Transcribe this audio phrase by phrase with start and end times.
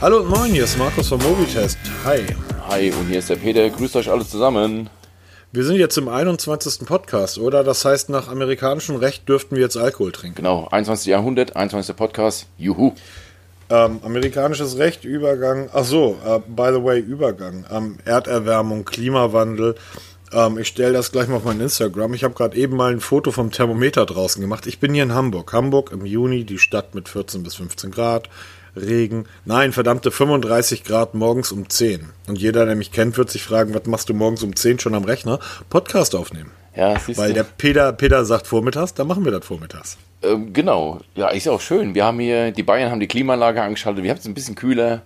[0.00, 1.76] Hallo und moin, hier ist Markus vom Mobitest.
[2.06, 2.24] Hi.
[2.68, 3.68] Hi, und hier ist der Peter.
[3.68, 4.88] Grüßt euch alle zusammen.
[5.52, 6.86] Wir sind jetzt im 21.
[6.86, 7.62] Podcast, oder?
[7.62, 10.36] Das heißt, nach amerikanischem Recht dürften wir jetzt Alkohol trinken.
[10.36, 11.08] Genau, 21.
[11.08, 11.94] Jahrhundert, 21.
[11.94, 12.46] Podcast.
[12.56, 12.94] Juhu.
[13.68, 15.68] Ähm, amerikanisches Recht, Übergang.
[15.74, 17.66] Ach so, äh, by the way, Übergang.
[17.70, 19.74] Ähm, Erderwärmung, Klimawandel.
[20.32, 22.14] Ähm, ich stelle das gleich mal auf mein Instagram.
[22.14, 24.66] Ich habe gerade eben mal ein Foto vom Thermometer draußen gemacht.
[24.66, 25.52] Ich bin hier in Hamburg.
[25.52, 28.30] Hamburg im Juni, die Stadt mit 14 bis 15 Grad.
[28.76, 29.26] Regen.
[29.44, 32.08] Nein, verdammte 35 Grad morgens um 10.
[32.28, 34.94] Und jeder, der mich kennt, wird sich fragen, was machst du morgens um 10 schon
[34.94, 35.38] am Rechner?
[35.68, 36.50] Podcast aufnehmen.
[36.76, 37.34] Ja, siehst Weil du.
[37.34, 39.98] der Peter, Peter sagt vormittags, dann machen wir das vormittags.
[40.22, 41.00] Ähm, genau.
[41.14, 41.94] Ja, ist auch schön.
[41.94, 44.04] Wir haben hier, die Bayern haben die Klimaanlage angeschaltet.
[44.04, 45.02] Wir haben es ein bisschen kühler.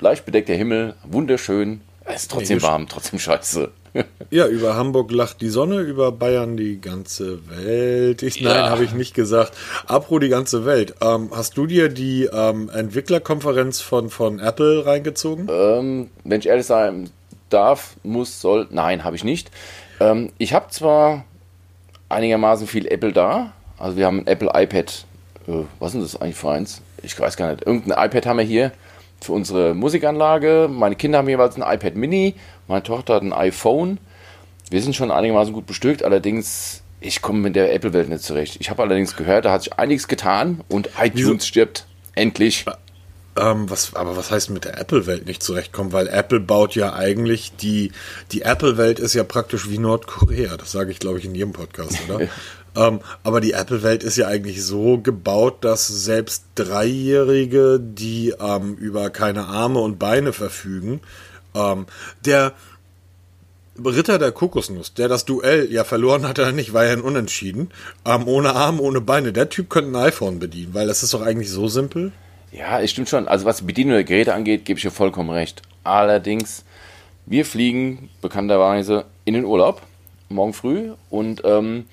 [0.00, 0.94] Leicht bedeckter Himmel.
[1.04, 1.80] Wunderschön.
[2.06, 3.70] Es ist trotzdem Nee, warm, trotzdem scheiße.
[4.30, 8.22] Ja, über Hamburg lacht die Sonne, über Bayern die ganze Welt.
[8.22, 8.68] Ich, Nein, Ja.
[8.68, 9.52] habe ich nicht gesagt.
[9.86, 10.94] Apro die ganze Welt.
[11.00, 15.48] Ähm, hast du dir die ähm, Entwicklerkonferenz von, von Apple reingezogen?
[15.50, 17.08] Ähm, wenn ich ehrlich sein
[17.48, 19.50] darf, muss, soll, nein, habe ich nicht.
[20.00, 21.24] Ähm, ich habe zwar
[22.10, 23.52] einigermaßen viel Apple da.
[23.78, 25.06] Also wir haben ein Apple iPad.
[25.48, 26.82] Äh, was ist denn das eigentlich für eins?
[27.02, 27.66] Ich weiß gar nicht.
[27.66, 28.72] Irgendein iPad haben wir hier
[29.20, 30.68] für unsere Musikanlage.
[30.70, 32.34] Meine Kinder haben jeweils ein iPad Mini.
[32.68, 33.98] Meine Tochter hat ein iPhone.
[34.70, 36.02] Wir sind schon einigermaßen gut bestückt.
[36.02, 38.56] Allerdings, ich komme mit der Apple-Welt nicht zurecht.
[38.60, 41.86] Ich habe allerdings gehört, da hat sich einiges getan und iTunes stirbt.
[42.14, 42.64] Endlich.
[43.38, 45.92] Ähm, was, aber was heißt mit der Apple-Welt nicht zurechtkommen?
[45.92, 47.92] Weil Apple baut ja eigentlich die,
[48.32, 50.56] die Apple-Welt ist ja praktisch wie Nordkorea.
[50.56, 52.26] Das sage ich, glaube ich, in jedem Podcast, oder?
[52.76, 59.10] ähm, aber die Apple-Welt ist ja eigentlich so gebaut, dass selbst Dreijährige, die ähm, über
[59.10, 61.00] keine Arme und Beine verfügen,
[61.54, 61.86] ähm,
[62.24, 62.52] der
[63.84, 67.70] Ritter der Kokosnuss, der das Duell ja verloren hat, er nicht, war ja ein Unentschieden.
[68.04, 69.32] Ähm, ohne Arme, ohne Beine.
[69.32, 72.12] Der Typ könnte ein iPhone bedienen, weil das ist doch eigentlich so simpel.
[72.52, 73.28] Ja, es stimmt schon.
[73.28, 75.62] Also was die Bedienung der Geräte angeht, gebe ich dir vollkommen recht.
[75.84, 76.64] Allerdings,
[77.26, 79.82] wir fliegen bekannterweise in den Urlaub
[80.28, 81.84] morgen früh und ähm,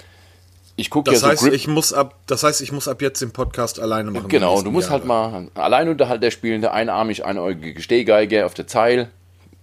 [0.76, 3.22] ich gucke ja so heißt, Grip- ich muss ab, das heißt, ich muss ab jetzt
[3.22, 4.28] den Podcast alleine machen.
[4.28, 5.00] Genau, du musst Jahre.
[5.00, 9.10] halt mal Alleinunterhalter spielen, der einarmig einäugige Stehgeige auf der Zeil.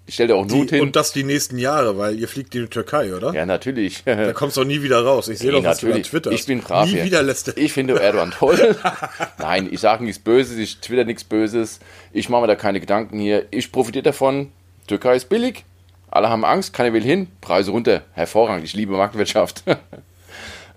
[0.07, 0.81] Ich stell dir auch die, hin.
[0.81, 3.33] und das die nächsten Jahre, weil ihr fliegt in die Türkei, oder?
[3.33, 4.03] ja, natürlich.
[4.05, 5.29] Da kommst du auch nie wieder raus.
[5.29, 6.35] Ich sehe doch, was du da twitterst.
[6.37, 6.87] Ich bin brav.
[6.87, 7.05] Nie hier.
[7.05, 7.57] wieder lässt.
[7.57, 8.77] Ich finde Erdogan toll.
[9.39, 11.79] Nein, ich sage nichts Böses, ich twitter nichts Böses.
[12.13, 13.47] Ich mache mir da keine Gedanken hier.
[13.53, 14.51] Ich profitiere davon.
[14.89, 15.65] Türkei ist billig.
[16.11, 17.29] Alle haben Angst, keiner will hin.
[17.41, 18.03] Preise runter.
[18.15, 18.65] Hervorragend.
[18.65, 19.63] Ich liebe Marktwirtschaft.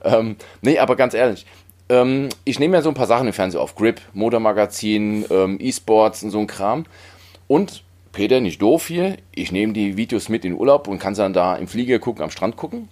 [0.04, 1.46] ähm, nee, aber ganz ehrlich.
[1.90, 3.76] Ähm, ich nehme ja so ein paar Sachen im Fernsehen auf.
[3.76, 6.86] Grip, Motormagazin, ähm, E-Sports und so ein Kram.
[7.48, 9.18] Und Peter, nicht doof hier.
[9.34, 12.00] Ich nehme die Videos mit in den Urlaub und kann sie dann da im Flieger
[12.00, 12.90] gucken, am Strand gucken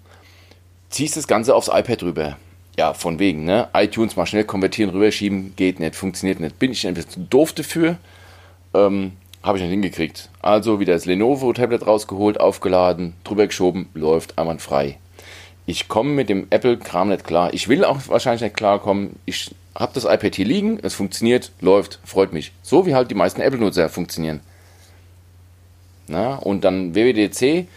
[0.91, 2.37] ziehst das Ganze aufs iPad rüber.
[2.77, 3.69] Ja, von wegen, ne?
[3.73, 6.59] iTunes mal schnell konvertieren, rüberschieben, geht nicht, funktioniert nicht.
[6.59, 7.97] Bin ich ein bisschen doof dafür?
[8.73, 10.29] Ähm, Habe ich nicht hingekriegt.
[10.41, 14.97] Also wieder das Lenovo-Tablet rausgeholt, aufgeladen, drüber geschoben, läuft einwandfrei.
[15.65, 17.53] Ich komme mit dem Apple-Kram nicht klar.
[17.53, 19.15] Ich will auch wahrscheinlich nicht klarkommen.
[19.25, 22.51] Ich habe das iPad hier liegen, es funktioniert, läuft, freut mich.
[22.61, 24.41] So wie halt die meisten Apple-Nutzer funktionieren.
[26.07, 27.67] Na, und dann WWDC,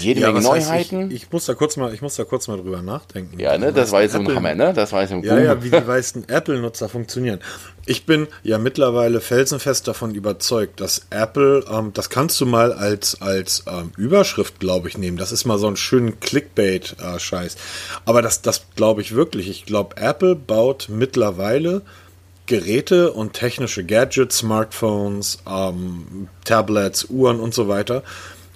[0.00, 1.10] jede Menge was heißt, Neuheiten.
[1.10, 3.38] Ich, ich muss da kurz mal, ich muss da kurz mal drüber nachdenken.
[3.38, 4.72] Ja, ne, das war jetzt so ein Hammer, ne?
[4.72, 7.40] Das war jetzt ein Ja, ja, wie die meisten Apple-Nutzer funktionieren.
[7.86, 13.20] Ich bin ja mittlerweile felsenfest davon überzeugt, dass Apple, ähm, das kannst du mal als,
[13.22, 15.16] als ähm, Überschrift, glaube ich, nehmen.
[15.16, 17.56] Das ist mal so ein schönen Clickbait-Scheiß.
[18.04, 19.48] Aber das, das glaube ich wirklich.
[19.48, 21.82] Ich glaube, Apple baut mittlerweile
[22.48, 28.02] Geräte und technische Gadgets, Smartphones, ähm, Tablets, Uhren und so weiter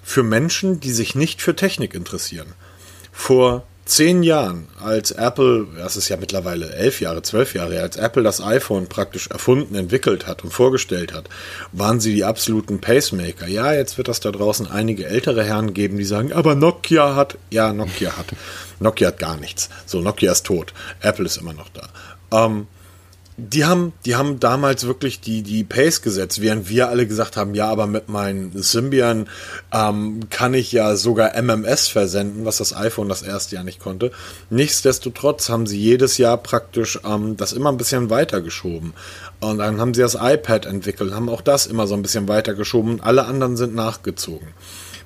[0.03, 2.53] für Menschen, die sich nicht für Technik interessieren.
[3.11, 8.23] Vor zehn Jahren, als Apple, das ist ja mittlerweile elf Jahre, zwölf Jahre, als Apple
[8.23, 11.29] das iPhone praktisch erfunden, entwickelt hat und vorgestellt hat,
[11.71, 13.47] waren sie die absoluten Pacemaker.
[13.47, 17.37] Ja, jetzt wird das da draußen einige ältere Herren geben, die sagen, aber Nokia hat,
[17.49, 18.27] ja, Nokia hat,
[18.79, 19.69] Nokia hat gar nichts.
[19.85, 20.73] So, Nokia ist tot.
[21.01, 21.89] Apple ist immer noch da.
[22.45, 22.67] Ähm,
[23.37, 27.55] die haben, die haben damals wirklich die, die Pace gesetzt, während wir alle gesagt haben,
[27.55, 29.27] ja, aber mit meinen Symbian
[29.71, 34.11] ähm, kann ich ja sogar MMS versenden, was das iPhone das erste Jahr nicht konnte.
[34.49, 38.93] Nichtsdestotrotz haben sie jedes Jahr praktisch ähm, das immer ein bisschen weitergeschoben.
[39.39, 42.93] Und dann haben sie das iPad entwickelt, haben auch das immer so ein bisschen weitergeschoben
[42.93, 44.49] und alle anderen sind nachgezogen.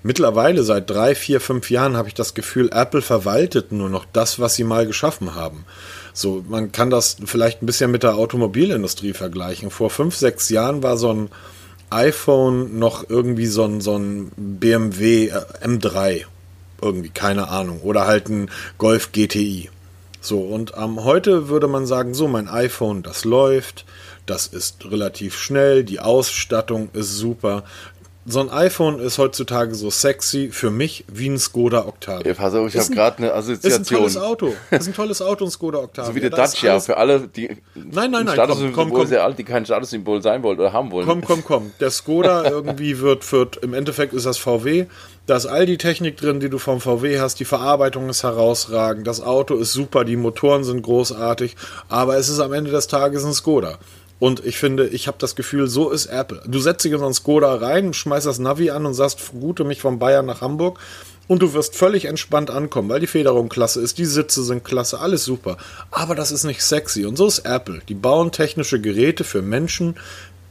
[0.03, 4.39] Mittlerweile, seit drei, vier, fünf Jahren, habe ich das Gefühl, Apple verwaltet nur noch das,
[4.39, 5.65] was sie mal geschaffen haben.
[6.17, 9.69] So, man kann das vielleicht ein bisschen mit der Automobilindustrie vergleichen.
[9.69, 11.29] Vor fünf, sechs Jahren war so ein
[11.91, 16.25] iPhone noch irgendwie so ein, so ein BMW äh, M3.
[16.81, 17.81] Irgendwie, keine Ahnung.
[17.81, 18.49] Oder halt ein
[18.79, 19.69] Golf GTI.
[20.19, 23.85] So, und ähm, heute würde man sagen, so, mein iPhone, das läuft,
[24.25, 27.63] das ist relativ schnell, die Ausstattung ist super.
[28.29, 32.27] So ein iPhone ist heutzutage so sexy für mich wie ein Skoda Octavia.
[32.27, 34.23] Ja, pass auf, ich Ist habe ein- gerade eine Ist ein tolles Assoziation.
[34.23, 34.53] Auto.
[34.71, 36.09] Ist ein tolles Auto, ein Skoda Octavia.
[36.09, 38.89] So wie der Da ist Dacia alles- für alle, die Nein, nein, nein, Statussymbol komm,
[38.89, 39.07] komm, komm.
[39.07, 41.07] sehr alt, die kein Statussymbol sein wollen oder haben wollen.
[41.07, 41.71] Komm, komm, komm.
[41.79, 44.87] Der Skoda irgendwie wird, wird, im Endeffekt ist das VW.
[45.25, 47.39] Da ist all die Technik drin, die du vom VW hast.
[47.39, 49.07] Die Verarbeitung ist herausragend.
[49.07, 50.03] Das Auto ist super.
[50.03, 51.55] Die Motoren sind großartig.
[51.87, 53.77] Aber es ist am Ende des Tages ein Skoda.
[54.19, 56.41] Und ich finde, ich habe das Gefühl, so ist Apple.
[56.47, 59.63] Du setzt dich in so einen Skoda rein, schmeißt das Navi an und sagst, gute
[59.63, 60.79] mich von Bayern nach Hamburg.
[61.27, 64.99] Und du wirst völlig entspannt ankommen, weil die Federung klasse ist, die Sitze sind klasse,
[65.01, 65.57] alles super.
[65.91, 67.05] Aber das ist nicht sexy.
[67.05, 67.81] Und so ist Apple.
[67.89, 69.95] Die bauen technische Geräte für Menschen,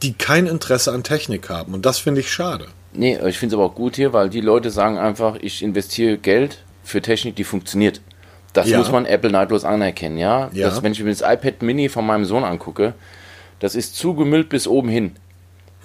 [0.03, 1.73] die kein Interesse an Technik haben.
[1.73, 2.67] Und das finde ich schade.
[2.93, 6.17] Nee, ich finde es aber auch gut hier, weil die Leute sagen einfach, ich investiere
[6.17, 7.99] Geld für Technik, die funktioniert.
[8.53, 8.77] Das Ja.
[8.77, 10.49] muss man Apple neidlos anerkennen, ja.
[10.53, 10.69] Ja.
[10.69, 12.93] Das, wenn ich mir das iPad Mini von meinem Sohn angucke,
[13.59, 15.15] das ist zugemüllt bis oben hin.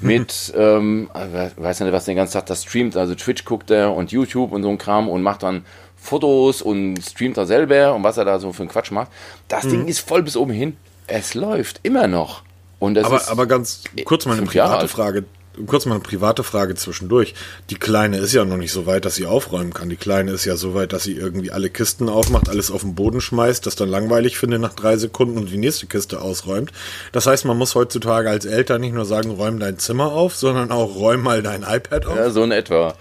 [0.01, 2.97] Mit, ähm, weiß nicht, was der den ganzen Tag da streamt.
[2.97, 5.65] Also Twitch guckt er und YouTube und so ein Kram und macht dann
[5.97, 9.11] Fotos und streamt da selber und was er da so für einen Quatsch macht.
[9.49, 9.71] Das Mhm.
[9.71, 10.77] Ding ist voll bis oben hin.
[11.07, 12.43] Es läuft immer noch.
[12.81, 14.89] Und das Aber, ist, aber ganz kurz mal eine private.
[14.89, 15.25] Frage.
[15.67, 17.35] Kurz mal eine private Frage zwischendurch.
[17.71, 19.89] Die Kleine ist ja noch nicht so weit, dass sie aufräumen kann.
[19.91, 22.95] Die Kleine ist ja so weit, dass sie irgendwie alle Kisten aufmacht, alles auf den
[22.95, 26.73] Boden schmeißt, das dann langweilig findet nach drei Sekunden und die nächste Kiste ausräumt.
[27.13, 30.73] Das heißt, man muss heutzutage als Eltern nicht nur sagen, räum dein Zimmer auf, sondern
[30.73, 32.17] auch räum mal dein iPad auf.
[32.17, 32.95] Ja, so in etwa.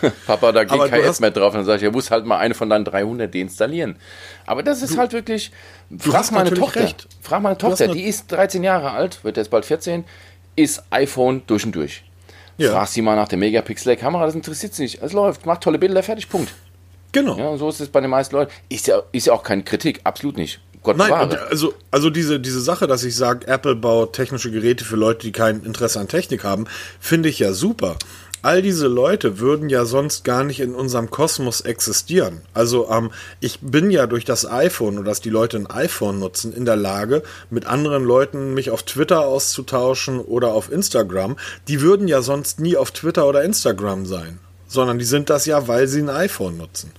[0.26, 1.52] Papa, da geht Aber kein du App hast- mehr drauf.
[1.54, 3.96] Dann sage ich, er muss halt mal eine von deinen 300 deinstallieren.
[4.46, 5.52] Aber das ist halt wirklich.
[5.98, 6.80] Frag hast meine Tochter.
[6.80, 7.08] recht.
[7.22, 10.04] Frag meine Du Tochter, die ist 13 Jahre alt, wird jetzt bald 14,
[10.62, 12.02] ist iPhone durch und durch.
[12.58, 12.72] Ja.
[12.72, 15.02] Frag sie mal nach der Megapixel der Kamera, das interessiert sie nicht.
[15.02, 16.52] Es läuft, macht tolle Bilder, fertig, Punkt.
[17.12, 17.36] Genau.
[17.36, 18.52] Ja, so ist es bei den meisten Leuten.
[18.68, 20.60] Ist ja, ist ja auch keine Kritik, absolut nicht.
[20.82, 24.84] Gott Nein, und also, also diese, diese Sache, dass ich sage, Apple baut technische Geräte
[24.84, 26.66] für Leute, die kein Interesse an Technik haben,
[26.98, 27.96] finde ich ja super.
[28.42, 32.40] All diese Leute würden ja sonst gar nicht in unserem Kosmos existieren.
[32.54, 33.10] Also ähm,
[33.40, 36.76] ich bin ja durch das iPhone oder dass die Leute ein iPhone nutzen in der
[36.76, 41.36] Lage, mit anderen Leuten mich auf Twitter auszutauschen oder auf Instagram.
[41.68, 45.68] Die würden ja sonst nie auf Twitter oder Instagram sein, sondern die sind das ja,
[45.68, 46.92] weil sie ein iPhone nutzen.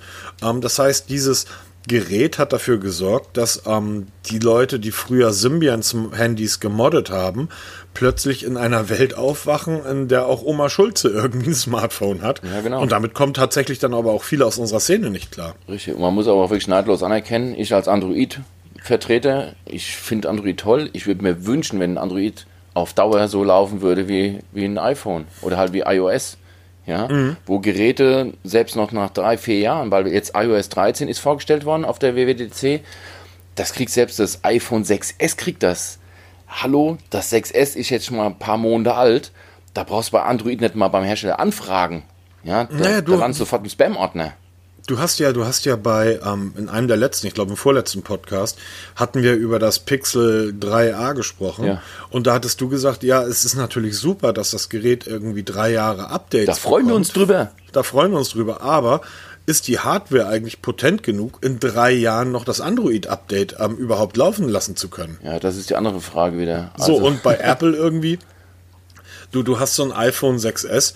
[0.43, 1.47] Ähm, das heißt, dieses
[1.87, 7.49] Gerät hat dafür gesorgt, dass ähm, die Leute, die früher Symbian-Handys gemoddet haben,
[7.93, 12.41] plötzlich in einer Welt aufwachen, in der auch Oma Schulze irgendwie ein Smartphone hat.
[12.43, 12.81] Ja, genau.
[12.81, 15.55] Und damit kommen tatsächlich dann aber auch viele aus unserer Szene nicht klar.
[15.67, 15.95] Richtig.
[15.95, 20.89] Und man muss aber auch wirklich neidlos anerkennen, ich als Android-Vertreter, ich finde Android toll.
[20.93, 24.77] Ich würde mir wünschen, wenn ein Android auf Dauer so laufen würde wie, wie ein
[24.77, 26.37] iPhone oder halt wie iOS.
[26.87, 31.63] Ja, wo Geräte selbst noch nach drei, vier Jahren, weil jetzt iOS 13 ist vorgestellt
[31.63, 32.81] worden auf der WWDC,
[33.53, 35.99] das kriegt selbst das iPhone 6S kriegt das.
[36.51, 39.31] Hallo, das 6S ist jetzt schon mal ein paar Monate alt.
[39.73, 42.03] Da brauchst du bei Android nicht mal beim Hersteller anfragen.
[42.43, 44.33] Ja, da, Naja, du- da landest sofort im Spam-Ordner.
[44.87, 47.55] Du hast ja, du hast ja bei ähm, in einem der letzten, ich glaube im
[47.57, 48.57] vorletzten Podcast,
[48.95, 51.65] hatten wir über das Pixel 3a gesprochen.
[51.65, 51.81] Ja.
[52.09, 55.71] Und da hattest du gesagt, ja, es ist natürlich super, dass das Gerät irgendwie drei
[55.71, 57.05] Jahre Updates Da freuen wir bekommt.
[57.05, 57.51] uns drüber.
[57.71, 58.61] Da freuen wir uns drüber.
[58.61, 59.01] Aber
[59.45, 64.47] ist die Hardware eigentlich potent genug, in drei Jahren noch das Android-Update ähm, überhaupt laufen
[64.47, 65.17] lassen zu können?
[65.23, 66.71] Ja, das ist die andere Frage wieder.
[66.77, 68.19] So, Also, und bei Apple irgendwie,
[69.31, 70.93] du, du hast so ein iPhone 6S,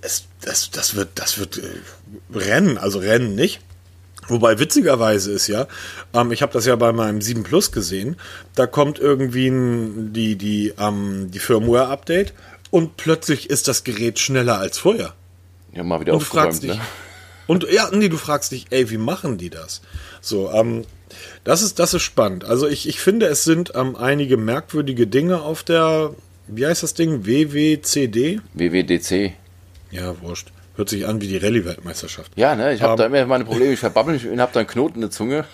[0.00, 1.62] es, das, das wird, das wird äh,
[2.34, 3.60] rennen, also rennen nicht.
[4.28, 5.66] Wobei witzigerweise ist ja,
[6.14, 8.16] ähm, ich habe das ja bei meinem 7 Plus gesehen,
[8.54, 12.32] da kommt irgendwie ein, die, die, ähm, die Firmware-Update
[12.70, 15.12] und plötzlich ist das Gerät schneller als vorher.
[15.74, 16.70] ja, mal wieder Und aufgeräumt, dich.
[16.74, 16.80] ne?
[17.46, 19.82] Und ja, nee, du fragst dich, ey, wie machen die das?
[20.20, 20.84] So, ähm,
[21.44, 22.44] das ist, das ist spannend.
[22.44, 26.14] Also ich, ich finde, es sind ähm, einige merkwürdige Dinge auf der,
[26.48, 27.26] wie heißt das Ding?
[27.26, 28.40] WWCD?
[28.54, 29.32] WWDC.
[29.90, 30.48] Ja, wurscht.
[30.76, 32.32] Hört sich an wie die Rallye-Weltmeisterschaft.
[32.34, 33.72] Ja, ne, ich habe Ähm, da immer meine Probleme.
[33.72, 35.44] Ich verbabbel mich und habe da einen Knoten in der Zunge.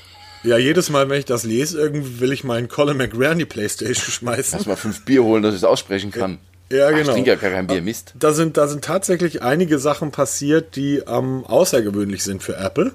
[0.42, 3.44] Ja, jedes Mal, wenn ich das lese, irgendwie will ich meinen Colin McGrath in die
[3.44, 4.58] Playstation schmeißen.
[4.58, 6.38] Lass mal fünf Bier holen, dass ich es aussprechen kann.
[6.72, 7.00] Ja, Ach, genau.
[7.02, 8.14] ich trinke ja gar kein Bier, Mist.
[8.16, 12.92] Da sind, da sind tatsächlich einige Sachen passiert, die ähm, außergewöhnlich sind für Apple.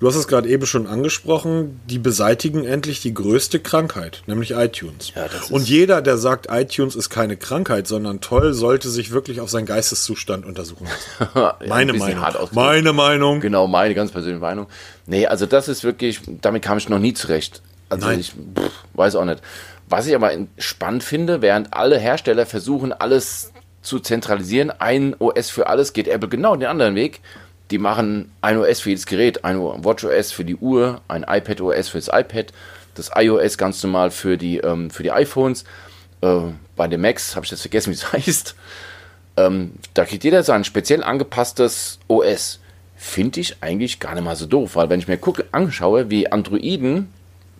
[0.00, 5.12] Du hast es gerade eben schon angesprochen, die beseitigen endlich die größte Krankheit, nämlich iTunes.
[5.14, 9.50] Ja, Und jeder, der sagt, iTunes ist keine Krankheit, sondern toll, sollte sich wirklich auf
[9.50, 11.30] seinen Geisteszustand untersuchen lassen.
[11.42, 12.24] Ja, Meine Meinung.
[12.50, 13.40] Meine Meinung.
[13.40, 14.66] Genau, meine ganz persönliche Meinung.
[15.06, 17.62] Nee, also das ist wirklich, damit kam ich noch nie zurecht.
[17.88, 18.20] Also Nein.
[18.20, 19.42] ich pff, weiß auch nicht.
[19.92, 25.66] Was ich aber spannend finde, während alle Hersteller versuchen, alles zu zentralisieren, ein OS für
[25.66, 27.20] alles, geht Apple genau den anderen Weg.
[27.70, 31.98] Die machen ein OS für jedes Gerät, ein WatchOS für die Uhr, ein iPadOS für
[31.98, 32.54] das iPad,
[32.94, 35.64] das iOS ganz normal für die, ähm, für die iPhones.
[36.22, 36.40] Äh,
[36.74, 38.54] bei den Macs habe ich jetzt vergessen, wie es heißt.
[39.36, 42.60] Ähm, da kriegt jeder sein speziell angepasstes OS.
[42.96, 46.32] Finde ich eigentlich gar nicht mal so doof, weil wenn ich mir gucke, anschaue, wie
[46.32, 47.12] Androiden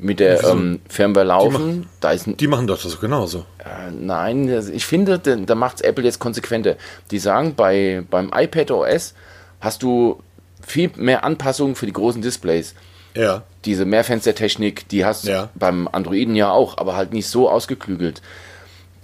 [0.02, 3.46] mit der ähm, Firmware laufen, mach, da ist ein, Die machen doch das genauso.
[3.58, 6.76] äh, nein, ich finde, da, macht Apple jetzt konsequenter.
[7.10, 9.14] Die sagen, bei, beim iPad OS
[9.60, 10.20] hast du
[10.60, 12.74] viel mehr Anpassungen für die großen Displays.
[13.14, 13.42] Ja.
[13.64, 15.50] Diese Mehrfenstertechnik, die hast Ja.
[15.54, 18.22] beim Androiden ja auch, aber halt nicht so ausgeklügelt.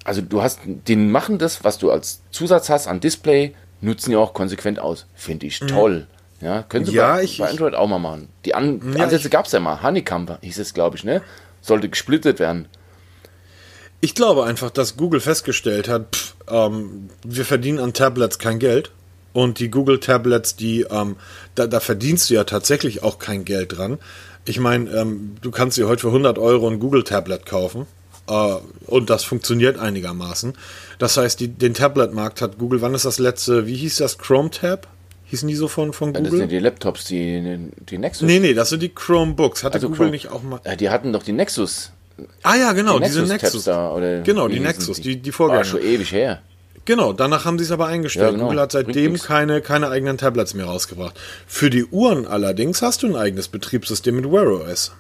[0.05, 4.19] Also du hast, die machen das, was du als Zusatz hast an Display, nutzen ja
[4.19, 5.07] auch konsequent aus.
[5.15, 6.07] Finde ich toll.
[6.41, 6.93] Ja, können sie.
[6.93, 8.29] Ja, bei, ich- bei Android auch mal machen.
[8.45, 9.83] Die An Ja, Ansätze gab es ja mal.
[9.83, 11.23] Honeycomb hieß es, glaube ich, ne?
[11.61, 12.67] Sollte gesplittet werden.
[14.01, 18.93] Ich glaube einfach, dass Google festgestellt hat, pff, ähm, wir verdienen an Tablets kein Geld.
[19.33, 21.17] Und die Google Tablets, die, ähm,
[21.55, 23.99] da, da verdienst du ja tatsächlich auch kein Geld dran.
[24.45, 27.87] Ich meine, ähm, du kannst dir heute für 100 Euro ein Google Tablet kaufen.
[28.29, 30.55] Äh, und das funktioniert einigermaßen.
[30.99, 34.51] Das heißt, die, den Tablet-Markt hat Google, wann ist das letzte, wie hieß das, Chrome
[34.51, 34.87] Tab?
[35.29, 36.39] Hießen die so von, von Das Google?
[36.41, 37.59] sind die Laptops, die,
[37.91, 38.27] die Nexus.
[38.27, 39.63] nee, nee, das sind die Chromebooks.
[39.65, 40.61] Hatte Also Google Chrome- nicht auch mal.
[40.65, 41.93] Ja, die hatten doch die Nexus.
[42.43, 43.65] Ah ja, genau, die diese Nexus-Tabs Nexus.
[43.65, 45.59] Da, oder Genau, die Nexus, die- die Vorgänger.
[45.59, 46.43] War schon ewig her.
[46.85, 48.25] Genau, danach haben sie es aber eingestellt.
[48.27, 48.45] Ja, genau.
[48.45, 51.21] Google hat seitdem keine, keine eigenen Tablets mehr rausgebracht.
[51.47, 54.93] Für die Uhren allerdings hast du ein eigenes Betriebssystem mit Wear OS.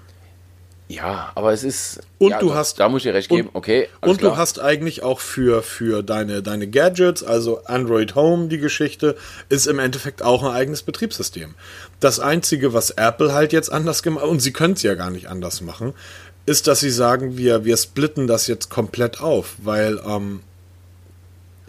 [0.90, 2.00] Ja, aber es ist.
[2.18, 3.49] Und ja, du doch, hast- Da muss ich dir recht geben.
[3.49, 3.88] und- okay.
[4.00, 4.33] Und klar.
[4.33, 9.14] du hast eigentlich auch für, für deine, deine Gadgets, also Android Home, die Geschichte,
[9.50, 11.54] ist im Endeffekt auch ein eigenes Betriebssystem.
[12.00, 15.26] Das Einzige, was Apple halt jetzt anders gemacht und sie können es ja gar nicht
[15.28, 15.92] anders machen,
[16.47, 20.40] ist, dass sie sagen, wir, wir splitten das jetzt komplett auf, weil, ähm,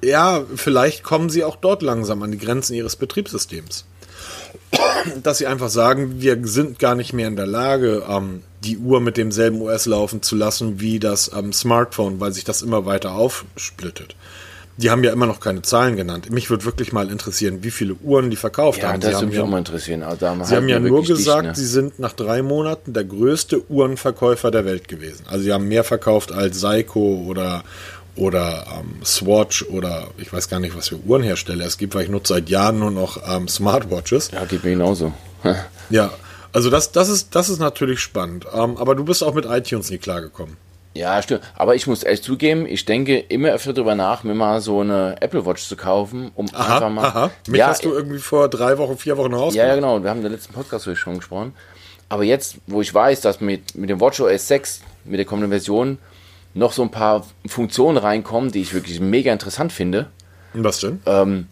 [0.01, 3.83] ja, vielleicht kommen sie auch dort langsam an die Grenzen ihres Betriebssystems.
[5.23, 8.99] Dass sie einfach sagen, wir sind gar nicht mehr in der Lage, ähm, die Uhr
[8.99, 13.13] mit demselben OS laufen zu lassen wie das ähm, Smartphone, weil sich das immer weiter
[13.13, 14.15] aufsplittet.
[14.77, 16.29] Die haben ja immer noch keine Zahlen genannt.
[16.31, 19.01] Mich würde wirklich mal interessieren, wie viele Uhren die verkauft Ja, haben.
[19.01, 20.03] das Sie würde haben mich ja, auch mal interessieren.
[20.03, 21.55] Also da Sie haben ja nur gesagt, ne?
[21.55, 25.25] sie sind nach drei Monaten der größte Uhrenverkäufer der Welt gewesen.
[25.29, 27.63] Also sie haben mehr verkauft als Seiko oder,
[28.15, 32.09] oder ähm, Swatch oder ich weiß gar nicht, was für Uhrenhersteller es gibt, weil ich
[32.09, 34.31] nutze seit Jahren nur noch ähm, Smartwatches.
[34.31, 35.11] Ja, geht mir genauso.
[35.89, 36.11] Ja,
[36.53, 38.46] also das, das, ist, das ist natürlich spannend.
[38.53, 40.58] Ähm, aber du bist auch mit iTunes nie klargekommen.
[40.96, 41.41] Ja, stimmt.
[41.56, 45.15] Aber ich muss ehrlich zugeben, ich denke immer öfter darüber nach, mir mal so eine
[45.22, 47.06] Apple Watch zu kaufen, um Aha, einfach mal.
[47.06, 47.32] aha.
[47.48, 49.53] Mich ja, hast du irgendwie vor drei Wochen, vier Wochen raus.
[49.53, 50.01] ja, ja, genau.
[50.01, 51.53] Wir haben in der letzten Podcast schon gesprochen.
[52.10, 56.00] Aber jetzt, wo ich weiß, dass mit, mit dem WatchOS 6, mit der kommenden Version,
[56.56, 60.08] noch so ein paar Funktionen reinkommen, die ich wirklich mega interessant finde.
[60.53, 61.00] Was denn?
[61.06, 61.44] Äh,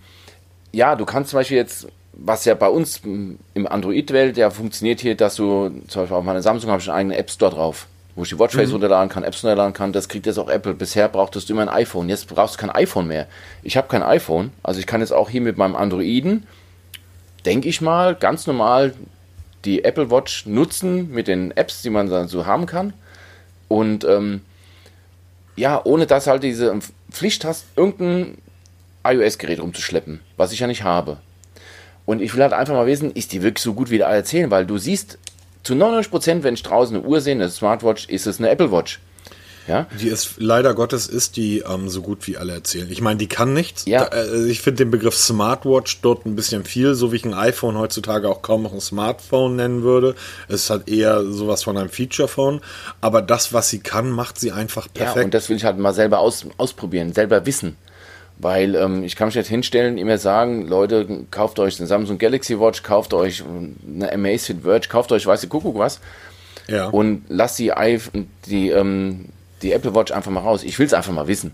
[0.75, 1.87] Ja, du kannst zum Beispiel jetzt,
[2.19, 6.41] was ja bei uns im Android-Welt ja funktioniert hier, dass du, zum Beispiel auf meiner
[6.41, 9.43] Samsung habe ich einen eigenen App Store drauf, wo ich die Watchface runterladen kann, Apps
[9.43, 10.73] runterladen kann, das kriegt jetzt auch Apple.
[10.73, 13.27] Bisher brauchtest du immer ein iPhone, jetzt brauchst du kein iPhone mehr.
[13.61, 16.47] Ich habe kein iPhone, also ich kann jetzt auch hier mit meinem Androiden,
[17.45, 18.93] denke ich mal, ganz normal
[19.65, 22.93] die Apple Watch nutzen mit den Apps, die man dann so haben kann.
[23.67, 24.41] Und ähm,
[25.55, 26.79] ja, ohne dass halt diese
[27.11, 28.37] Pflicht hast, irgendein
[29.03, 31.17] iOS-Gerät rumzuschleppen, was ich ja nicht habe.
[32.07, 34.15] Und ich will halt einfach mal wissen, ist die wirklich so gut, wie die alle
[34.15, 34.49] erzählen?
[34.49, 35.19] Weil du siehst,
[35.61, 38.99] zu 99%, wenn ich draußen eine Uhr sehe, eine Smartwatch, ist es eine Apple Watch.
[39.67, 39.87] Ja?
[39.99, 42.87] Die ist, leider Gottes, ist die ähm, so gut wie alle erzählen.
[42.89, 43.83] Ich meine, die kann nichts.
[43.85, 44.05] Ja.
[44.05, 47.33] Da, äh, ich finde den Begriff Smartwatch dort ein bisschen viel, so wie ich ein
[47.33, 50.15] iPhone heutzutage auch kaum noch ein Smartphone nennen würde.
[50.47, 52.61] Es hat eher sowas von einem Feature-Phone.
[53.01, 55.25] Aber das, was sie kann, macht sie einfach Ja, perfekt.
[55.25, 57.75] und das will ich halt mal selber aus, ausprobieren, selber wissen.
[58.39, 62.59] Weil ähm, ich kann mich nicht hinstellen, immer sagen, Leute, kauft euch eine Samsung Galaxy
[62.59, 63.43] Watch, kauft euch
[63.87, 65.99] eine Amazfit Verge, kauft euch, weiß ich, Kuckuck was.
[66.67, 66.87] ja.
[66.87, 67.73] Und lasst die,
[68.45, 69.25] die, ähm,
[69.61, 70.63] die Apple Watch einfach mal raus.
[70.63, 71.51] Ich will es einfach mal wissen.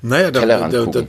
[0.00, 1.02] Naja, da, da, da,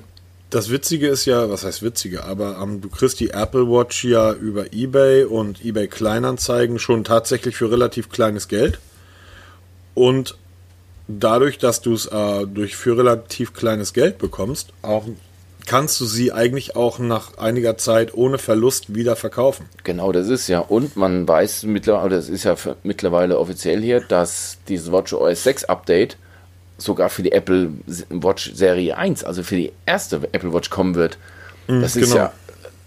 [0.49, 4.33] das Witzige ist ja, was heißt Witzige, aber ähm, du kriegst die Apple Watch ja
[4.33, 8.79] über Ebay und Ebay Kleinanzeigen schon tatsächlich für relativ kleines Geld.
[9.93, 10.37] Und
[11.07, 15.05] dadurch, dass du es äh, durch für relativ kleines Geld bekommst, auch,
[15.65, 19.67] kannst du sie eigentlich auch nach einiger Zeit ohne Verlust wieder verkaufen.
[19.83, 20.59] Genau, das ist ja.
[20.59, 26.17] Und man weiß mittlerweile, das ist ja mittlerweile offiziell hier, dass dieses WatchOS 6 Update
[26.77, 27.71] sogar für die Apple
[28.09, 31.17] Watch Serie 1, also für die erste Apple Watch kommen wird.
[31.67, 32.15] Das ist genau.
[32.15, 32.33] ja,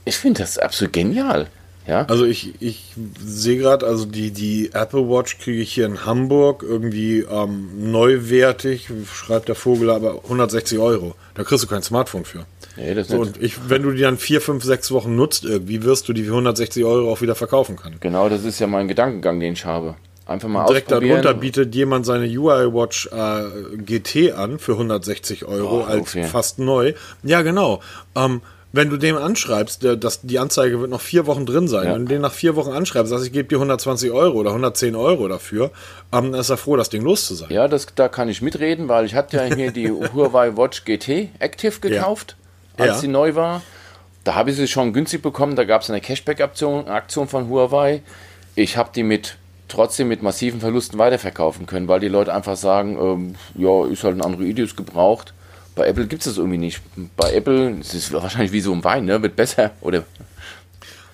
[0.04, 1.48] ich finde das absolut genial.
[1.90, 2.04] Ja?
[2.06, 2.92] Also ich, ich
[3.24, 8.88] sehe gerade, also die, die Apple Watch kriege ich hier in Hamburg irgendwie ähm, neuwertig,
[9.12, 11.16] schreibt der Vogel, aber 160 Euro.
[11.34, 12.46] Da kriegst du kein Smartphone für.
[12.76, 13.36] Nee, das So, nicht.
[13.36, 16.22] und ich, wenn du die dann vier, fünf, sechs Wochen nutzt, irgendwie wirst du die
[16.22, 17.96] für 160 Euro auch wieder verkaufen können.
[17.98, 19.96] Genau, das ist ja mein Gedankengang, den ich habe.
[20.26, 25.80] Einfach mal Direkt darunter bietet jemand seine UI Watch äh, GT an für 160 Euro
[25.80, 26.22] Oh, als okay.
[26.22, 26.92] fast neu.
[27.24, 27.80] Ja, genau.
[28.14, 28.40] Ähm,
[28.72, 31.86] wenn du dem anschreibst, der, das, die Anzeige wird noch vier Wochen drin sein.
[31.86, 31.94] Ja.
[31.94, 34.94] Wenn du den nach vier Wochen anschreibst, sagst, ich gebe dir 120 Euro oder 110
[34.94, 35.72] Euro dafür,
[36.12, 37.50] ähm, dann ist er froh, das Ding los zu sein.
[37.50, 41.30] Ja, das, da kann ich mitreden, weil ich hatte ja hier die Huawei Watch GT
[41.40, 42.36] Active gekauft,
[42.76, 42.94] als Ja.
[42.98, 43.62] sie neu war.
[44.24, 45.56] Da habe ich sie schon günstig bekommen.
[45.56, 48.02] Da gab es eine Cashback-Aktion Aktion von Huawei.
[48.54, 49.36] Ich habe die mit
[49.68, 54.16] trotzdem mit massiven Verlusten weiterverkaufen können, weil die Leute einfach sagen, ähm, ja, ist halt
[54.16, 55.32] ein Android gebraucht.
[55.74, 56.80] Bei Apple gibt es das irgendwie nicht.
[57.16, 59.22] Bei Apple ist es wahrscheinlich wie so ein Wein, ne?
[59.22, 59.70] wird besser.
[59.80, 60.04] Oder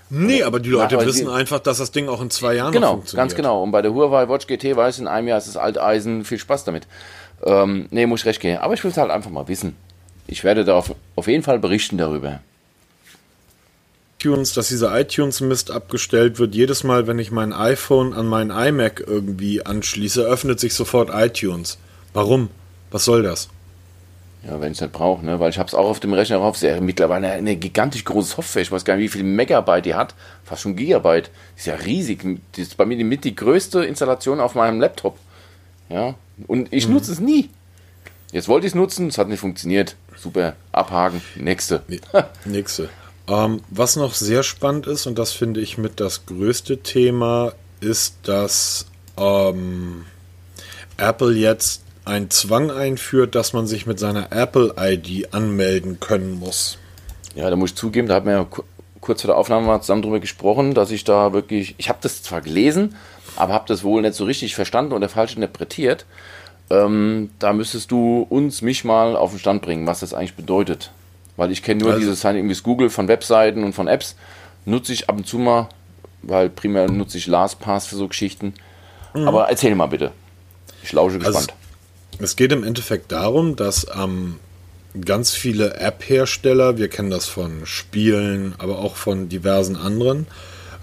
[0.08, 2.72] Nee, aber die Leute Na, aber wissen einfach, dass das Ding auch in zwei Jahren
[2.72, 3.22] Genau, funktioniert.
[3.22, 3.62] ganz genau.
[3.62, 6.38] Und bei der Huawei Watch GT weiß ich, in einem Jahr ist das Alteisen, viel
[6.38, 6.86] Spaß damit.
[7.42, 8.58] Ähm, nee, muss ich recht gehen.
[8.58, 9.74] Aber ich will es halt einfach mal wissen.
[10.28, 12.38] Ich werde da auf, auf jeden Fall berichten darüber.
[14.20, 16.54] iTunes, dass dieser iTunes-Mist abgestellt wird.
[16.54, 21.78] Jedes Mal, wenn ich mein iPhone an meinen iMac irgendwie anschließe, öffnet sich sofort iTunes.
[22.12, 22.48] Warum?
[22.90, 23.48] Was soll das?
[24.46, 25.40] Ja, wenn ich es nicht brauche, ne?
[25.40, 26.54] weil ich habe es auch auf dem Rechner drauf.
[26.54, 28.62] Ist ja mittlerweile eine gigantisch große Software.
[28.62, 30.14] Ich weiß gar nicht, wie viel Megabyte die hat.
[30.44, 31.30] Fast schon Gigabyte.
[31.56, 32.22] Ist ja riesig.
[32.52, 35.18] Das ist bei mir die, mit die größte Installation auf meinem Laptop.
[35.88, 36.14] Ja,
[36.46, 37.50] und ich nutze es nie.
[38.32, 39.96] Jetzt wollte ich es nutzen, es hat nicht funktioniert.
[40.16, 41.82] Super, abhaken, nächste.
[42.44, 42.88] Nächste.
[43.28, 48.16] Ähm, was noch sehr spannend ist, und das finde ich mit das größte Thema, ist,
[48.22, 48.86] dass
[49.16, 50.06] ähm,
[50.96, 56.78] Apple jetzt einen Zwang einführt, dass man sich mit seiner Apple-ID anmelden können muss.
[57.34, 58.62] Ja, da muss ich zugeben, da hat man ja ku-
[59.00, 62.22] kurz vor der Aufnahme mal zusammen drüber gesprochen, dass ich da wirklich, ich habe das
[62.22, 62.96] zwar gelesen,
[63.36, 66.06] aber habe das wohl nicht so richtig verstanden oder falsch interpretiert.
[66.70, 70.90] Ähm, da müsstest du uns, mich mal auf den Stand bringen, was das eigentlich bedeutet.
[71.36, 74.16] Weil ich kenne nur Also- dieses Sign irgendwie Google von Webseiten und von Apps.
[74.64, 75.68] Nutze ich ab und zu mal,
[76.22, 78.54] weil primär nutze ich LastPass für so Geschichten.
[79.14, 80.10] Aber erzähl mal bitte.
[80.82, 81.54] Ich lausche Also gespannt.
[82.18, 84.36] Es geht im Endeffekt darum, dass ähm,
[85.04, 90.26] ganz viele App-Hersteller, wir kennen das von Spielen, aber auch von diversen anderen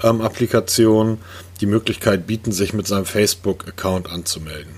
[0.04, 1.18] ähm, Applikationen,
[1.62, 4.74] die Möglichkeit bieten, sich mit seinem Facebook-Account anzumelden.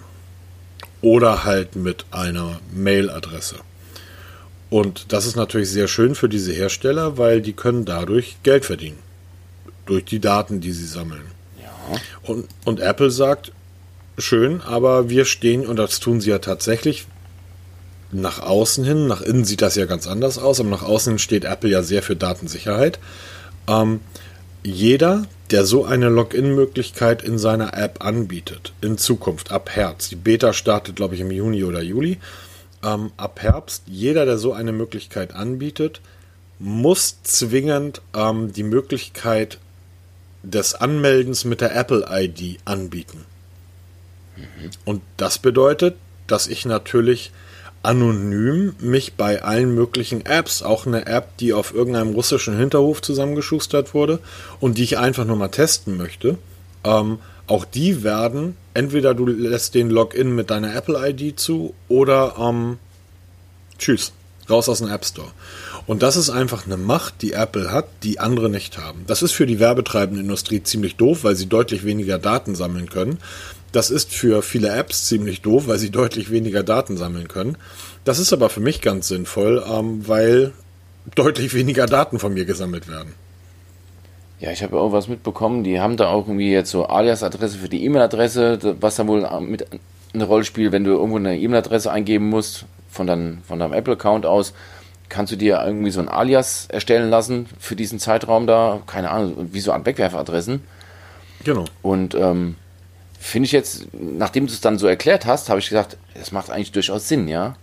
[1.01, 3.57] Oder halt mit einer Mail-Adresse.
[4.69, 8.99] Und das ist natürlich sehr schön für diese Hersteller, weil die können dadurch Geld verdienen.
[9.85, 11.21] Durch die Daten, die sie sammeln.
[11.61, 11.99] ja.
[12.23, 13.51] Und, und Apple sagt,
[14.17, 17.08] schön, aber wir stehen, und das tun sie ja tatsächlich,
[18.12, 21.19] nach außen hin, nach innen sieht das ja ganz anders aus, aber nach außen hin
[21.19, 22.99] steht Apple ja sehr für Datensicherheit.
[23.67, 23.99] Ähm,
[24.63, 30.54] jeder, der so eine Login-Möglichkeit in seiner App anbietet, in Zukunft, ab Herbst, die Beta
[30.54, 32.17] startet, glaube ich, im Juni oder Juli,
[32.84, 36.01] ähm, ab Herbst, jeder, der so eine Möglichkeit anbietet,
[36.58, 39.60] muss zwingend ähm, die Möglichkeit
[40.41, 42.60] des Anmeldens mit der Apple ID
[44.83, 45.95] Und das bedeutet,
[46.27, 47.31] dass ich natürlich
[47.83, 53.93] anonym mich bei allen möglichen Apps, auch eine App, die auf irgendeinem russischen Hinterhof zusammengeschustert
[53.93, 54.19] wurde
[54.59, 56.37] und die ich einfach nur mal testen möchte,
[56.83, 62.35] ähm, auch die werden, entweder du lässt den Login mit deiner Apple ID zu oder
[62.39, 62.79] ähm,
[63.77, 64.13] tschüss,
[64.49, 65.29] raus aus dem App Store.
[65.85, 69.03] Und das ist einfach eine Macht, die Apple hat, die andere nicht haben.
[69.05, 73.19] Das ist für die werbetreibende Industrie ziemlich doof, weil sie deutlich weniger Daten sammeln können.
[73.75, 77.57] Das ist für viele Apps ziemlich doof, weil sie deutlich weniger Daten sammeln können.
[78.05, 80.53] Das ist aber für mich ganz sinnvoll, ähm, weil
[81.13, 83.13] deutlich weniger Daten von mir gesammelt werden.
[84.39, 85.65] Ja, ich habe auch was mitbekommen.
[85.65, 89.67] Die haben da auch irgendwie jetzt so Alias-Adresse für die E-Mail-Adresse, was da wohl mit
[90.13, 94.25] eine Rolle spielt, wenn du irgendwo eine E-Mail-Adresse eingeben musst von, dein, von deinem Apple-Account
[94.25, 94.53] aus,
[95.09, 98.81] kannst du dir irgendwie so ein Alias erstellen lassen für diesen Zeitraum da.
[98.88, 100.63] Keine Ahnung, wie so an Wegwerfadressen.
[101.43, 101.65] Genau.
[101.81, 102.55] Und ähm,
[103.27, 106.49] finde ich jetzt, nachdem du es dann so erklärt hast, habe ich gesagt, das macht
[106.49, 107.55] eigentlich durchaus Sinn, ja.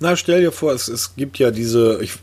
[0.00, 2.14] Na, stell dir vor, es, es gibt ja diese, ich,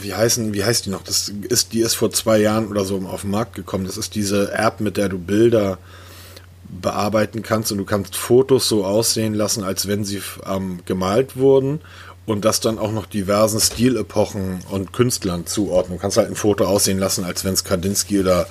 [0.00, 1.02] wie heißen, wie heißt die noch?
[1.02, 3.86] Das ist, die ist vor zwei Jahren oder so auf den Markt gekommen.
[3.86, 5.78] Das ist diese App, mit der du Bilder
[6.68, 11.80] bearbeiten kannst und du kannst Fotos so aussehen lassen, als wenn sie ähm, gemalt wurden
[12.24, 15.98] und das dann auch noch diversen Stilepochen und Künstlern zuordnen.
[15.98, 18.46] Du kannst halt ein Foto aussehen lassen, als wenn es Kandinsky oder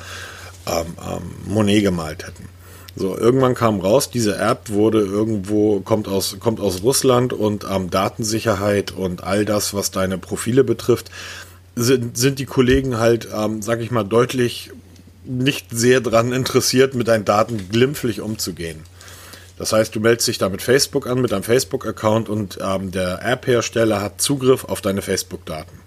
[0.67, 2.47] ähm, ähm, Monet gemalt hätten.
[2.95, 7.89] So, irgendwann kam raus, diese App wurde irgendwo, kommt aus, kommt aus Russland und ähm,
[7.89, 11.10] Datensicherheit und all das, was deine Profile betrifft,
[11.75, 14.71] sind, sind die Kollegen halt, ähm, sag ich mal, deutlich
[15.23, 18.80] nicht sehr daran interessiert, mit deinen Daten glimpflich umzugehen.
[19.58, 23.23] Das heißt, du meldest dich da mit Facebook an, mit deinem Facebook-Account und ähm, der
[23.23, 25.80] App-Hersteller hat Zugriff auf deine Facebook-Daten.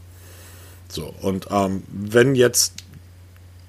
[0.89, 2.75] So, und ähm, wenn jetzt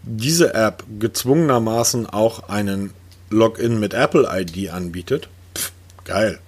[0.03, 2.93] diese App gezwungenermaßen auch einen
[3.35, 5.71] Login mit Apple ID anbietet, pff,
[6.05, 6.39] geil.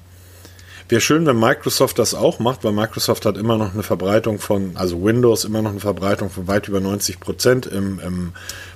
[0.90, 4.72] Wäre schön, wenn Microsoft das auch macht, weil Microsoft hat immer noch eine Verbreitung von,
[4.76, 8.34] also Windows immer noch eine Verbreitung von weit über 90 Prozent im, im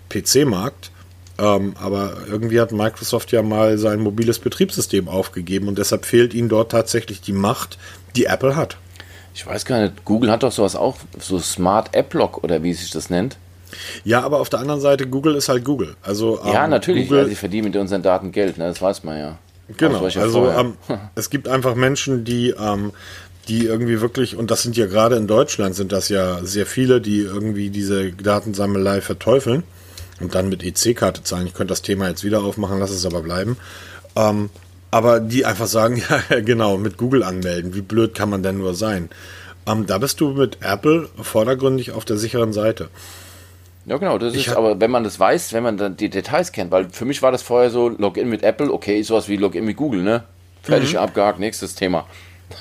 [0.10, 0.92] PC-Markt.
[1.40, 6.50] Ähm, aber irgendwie hat Microsoft ja mal sein mobiles Betriebssystem aufgegeben und deshalb fehlt ihnen
[6.50, 7.78] dort tatsächlich die Macht,
[8.18, 8.76] die Apple hat.
[9.34, 12.74] Ich weiß gar nicht, Google hat doch sowas auch, so Smart App Lock oder wie
[12.74, 13.38] sich das nennt.
[14.04, 15.96] Ja, aber auf der anderen Seite, Google ist halt Google.
[16.02, 18.66] Also, ja, ähm, natürlich, Google, ja, sie verdienen mit unseren Daten Geld, ne?
[18.66, 19.38] das weiß man ja.
[19.78, 20.74] Genau, ich also ähm,
[21.16, 22.92] es gibt einfach Menschen, die, ähm,
[23.48, 27.02] die irgendwie wirklich, und das sind ja gerade in Deutschland, sind das ja sehr viele,
[27.02, 29.64] die irgendwie diese Datensammelei verteufeln
[30.20, 31.48] und dann mit EC-Karte zahlen.
[31.48, 33.58] Ich könnte das Thema jetzt wieder aufmachen, lass es aber bleiben.
[34.16, 34.50] Ähm,
[34.92, 37.74] aber die einfach sagen, ja, genau, mit Google anmelden.
[37.74, 39.10] Wie blöd kann man denn nur sein?
[39.66, 42.90] Ähm, da bist du mit Apple vordergründig auf der sicheren Seite.
[43.86, 46.52] Ja, genau, das Ich ist, aber wenn man das weiß, wenn man dann die Details
[46.52, 49.66] kennt, weil für mich war das vorher so, Login mit Apple, okay, sowas wie Login
[49.66, 50.24] mit Google, ne?
[50.62, 52.06] Fertig, abgehakt, nächstes Thema.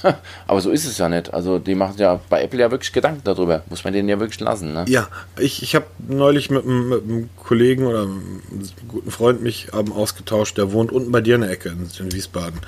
[0.47, 1.35] aber so ist es ja nicht.
[1.35, 3.63] Also die machen ja bei Apple ja wirklich Gedanken darüber.
[3.69, 4.85] Muss man denen ja wirklich lassen, ne?
[4.89, 8.41] Ja, ich, ich habe neulich mit, einem- mit einem Kollegen oder einem
[8.89, 12.13] guten Freund mich ähm, ausgetauscht, der wohnt unten bei dir in der Ecke in, in
[12.13, 12.61] Wiesbaden.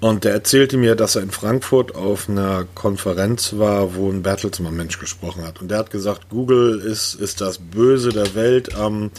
[0.00, 4.76] Und der erzählte mir, dass er in Frankfurt auf einer Konferenz war, wo ein Bertelsmann
[4.76, 5.60] Mensch gesprochen hat.
[5.60, 8.70] Und der hat gesagt, Google ist, ist das Böse der Welt.
[8.78, 9.10] Ähm,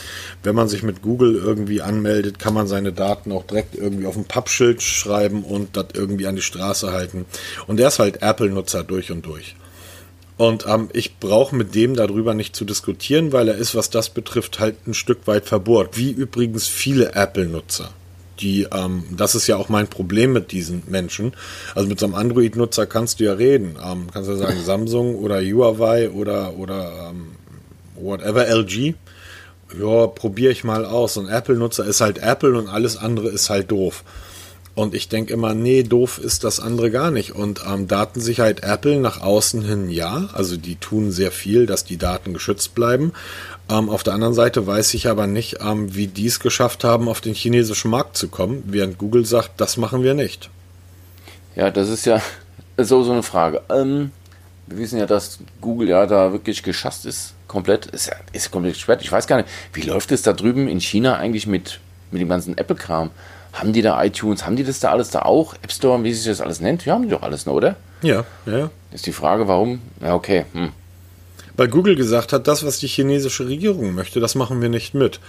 [0.42, 4.16] wenn man sich mit Google irgendwie anmeldet, kann man seine Daten auch direkt irgendwie auf
[4.16, 7.26] ein Pappschild schreiben und das irgendwie an die Straße halten.
[7.68, 9.58] Und der ist halt Apple-Nutzer durch und durch.
[10.38, 14.10] Und ähm, ich brauche mit dem darüber nicht zu diskutieren, weil er ist, was das
[14.10, 15.98] betrifft, halt ein Stück weit verbohrt.
[15.98, 17.92] Wie übrigens viele Apple-Nutzer.
[18.40, 21.34] Die, ähm, das ist ja auch mein Problem mit diesen Menschen.
[21.76, 23.78] Also mit so einem Android-Nutzer kannst du ja reden.
[23.84, 27.32] Ähm, kannst ja sagen Samsung oder Huawei oder, oder ähm,
[27.96, 28.96] whatever, LG.
[29.80, 31.18] Ja, probiere ich mal aus.
[31.18, 34.04] Und Apple-Nutzer ist halt Apple und alles andere ist halt doof.
[34.80, 37.36] Und ich denke immer, nee, doof ist das andere gar nicht.
[37.36, 40.30] Und ähm, Datensicherheit Apple nach außen hin ja.
[40.32, 43.12] Also die tun sehr viel, dass die Daten geschützt bleiben.
[43.70, 47.10] Ähm, auf der anderen Seite weiß ich aber nicht, ähm, wie die es geschafft haben,
[47.10, 50.50] auf den chinesischen Markt zu kommen, während Google sagt, das machen wir nicht.
[51.58, 52.22] Ja, das ist ja
[52.78, 53.62] so, so eine Frage.
[53.70, 54.12] Ähm,
[54.66, 57.34] wir wissen ja, dass Google ja da wirklich geschasst ist.
[57.50, 57.88] Komplett.
[57.88, 59.02] Ist ja ist komplett gesperrt.
[59.02, 62.30] Ich weiß gar nicht, wie läuft es da drüben in China eigentlich mit, mit dem
[62.30, 63.12] ganzen Apple-Kram?
[63.60, 64.46] Haben die da iTunes?
[64.46, 65.54] Haben die das da alles da auch?
[65.62, 66.86] App Store, wie sich das alles nennt?
[66.86, 67.76] Ja, haben die doch alles, ne, oder?
[68.02, 68.72] Ja, ja.
[68.94, 69.82] Ist die Frage, warum?
[70.02, 70.46] Ja, okay.
[70.54, 70.70] Hm.
[71.58, 75.20] Weil Google gesagt hat, das, was die chinesische Regierung möchte, das machen wir nicht mit.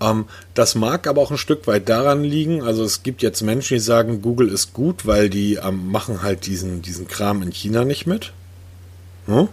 [0.00, 2.62] Ähm, das mag aber auch ein Stück weit daran liegen.
[2.62, 6.46] Also es gibt jetzt Menschen, die sagen, Google ist gut, weil die ähm, machen halt
[6.46, 8.32] diesen, diesen Kram in China nicht mit.
[9.26, 9.48] Hm?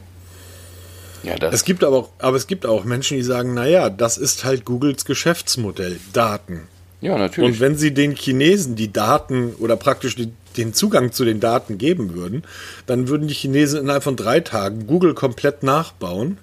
[1.23, 1.53] Ja, das.
[1.53, 4.63] Es gibt aber auch, aber es gibt auch Menschen, die sagen, naja, das ist halt
[4.63, 6.69] Googles Geschäftsmodell, Daten.
[7.01, 7.51] Ja, natürlich.
[7.51, 11.77] Und wenn sie den Chinesen die Daten oder praktisch die, den Zugang zu den Daten
[11.77, 12.43] geben würden,
[12.85, 16.37] dann würden die Chinesen innerhalb von drei Tagen Google komplett nachbauen.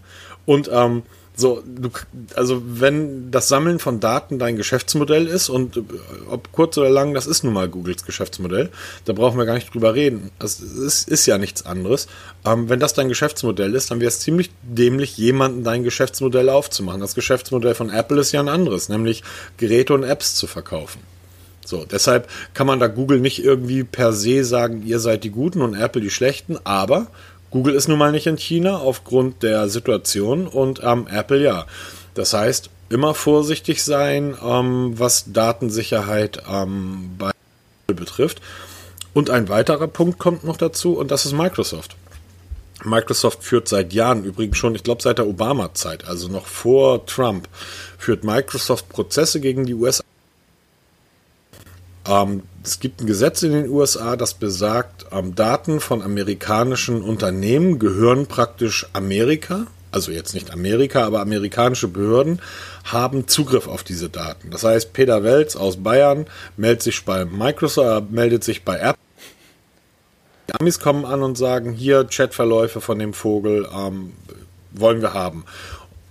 [0.47, 1.03] Und ähm,
[1.38, 1.88] so, du,
[2.35, 5.83] also wenn das Sammeln von Daten dein Geschäftsmodell ist und äh,
[6.29, 8.70] ob kurz oder lang, das ist nun mal Googles Geschäftsmodell,
[9.05, 10.33] da brauchen wir gar nicht drüber reden.
[10.40, 12.09] Das ist, ist ja nichts anderes.
[12.44, 17.01] Ähm, wenn das dein Geschäftsmodell ist, dann wäre es ziemlich dämlich, jemanden dein Geschäftsmodell aufzumachen.
[17.01, 19.22] Das Geschäftsmodell von Apple ist ja ein anderes, nämlich
[19.59, 20.98] Geräte und Apps zu verkaufen.
[21.64, 25.61] So, deshalb kann man da Google nicht irgendwie per se sagen, ihr seid die Guten
[25.61, 27.07] und Apple die Schlechten, aber
[27.50, 31.66] Google ist nun mal nicht in China aufgrund der Situation und ähm, Apple ja.
[32.14, 37.30] Das heißt, immer vorsichtig sein, ähm, was Datensicherheit ähm, bei
[37.87, 38.40] Apple betrifft.
[39.14, 41.96] Und ein weiterer Punkt kommt noch dazu und das ist Microsoft.
[42.84, 47.48] Microsoft führt seit Jahren, übrigens schon, ich glaube seit der Obama-Zeit, also noch vor Trump,
[47.98, 50.04] führt Microsoft Prozesse gegen die USA.
[52.09, 57.79] Ähm, es gibt ein Gesetz in den USA, das besagt, ähm, Daten von amerikanischen Unternehmen
[57.79, 59.66] gehören praktisch Amerika.
[59.90, 62.40] Also jetzt nicht Amerika, aber amerikanische Behörden
[62.85, 64.51] haben Zugriff auf diese Daten.
[64.51, 68.99] Das heißt, Peter Welz aus Bayern meldet sich bei Microsoft, äh, meldet sich bei Apple.
[70.49, 74.12] Die Amis kommen an und sagen, hier Chatverläufe von dem Vogel ähm,
[74.73, 75.44] wollen wir haben.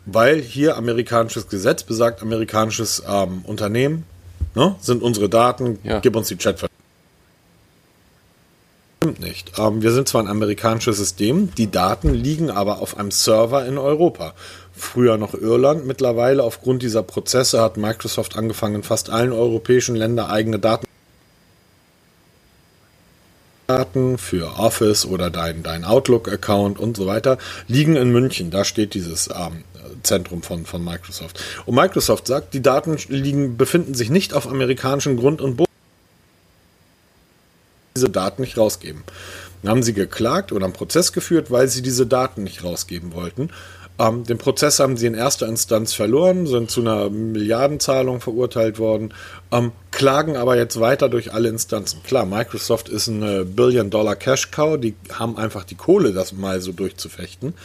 [0.06, 4.06] Weil hier amerikanisches Gesetz besagt, amerikanisches ähm, Unternehmen
[4.58, 6.00] ne, sind unsere Daten, Ja.
[6.00, 6.74] gib uns die Chatverläufe.
[9.20, 9.58] nicht.
[9.58, 13.78] Ähm, wir sind zwar ein amerikanisches System, die Daten liegen aber auf einem Server in
[13.78, 14.34] Europa.
[14.76, 15.86] Früher noch Irland.
[15.86, 20.86] Mittlerweile aufgrund dieser Prozesse hat Microsoft angefangen, in fast allen europäischen Ländern eigene Daten
[23.68, 28.50] Daten für Office oder dein, dein Outlook-Account und so weiter liegen in München.
[28.50, 29.64] Da steht dieses ähm,
[30.08, 31.40] Zentrum von, von Microsoft.
[31.66, 35.68] Und Microsoft sagt, die Daten liegen, befinden sich nicht auf amerikanischem Grund und Boden.
[37.96, 39.04] Diese Daten nicht rausgeben.
[39.62, 43.50] Dann haben sie geklagt oder einen Prozess geführt, weil sie diese Daten nicht rausgeben wollten.
[44.00, 49.14] Ähm, den Prozess haben sie in erster Instanz verloren, sind zu einer Milliardenzahlung verurteilt worden,
[49.52, 52.04] ähm, klagen aber jetzt weiter durch alle Instanzen.
[52.04, 57.56] Klar, Microsoft ist eine Billion-Dollar-Cash-Cow, die haben einfach die Kohle, das mal so durchzufechten.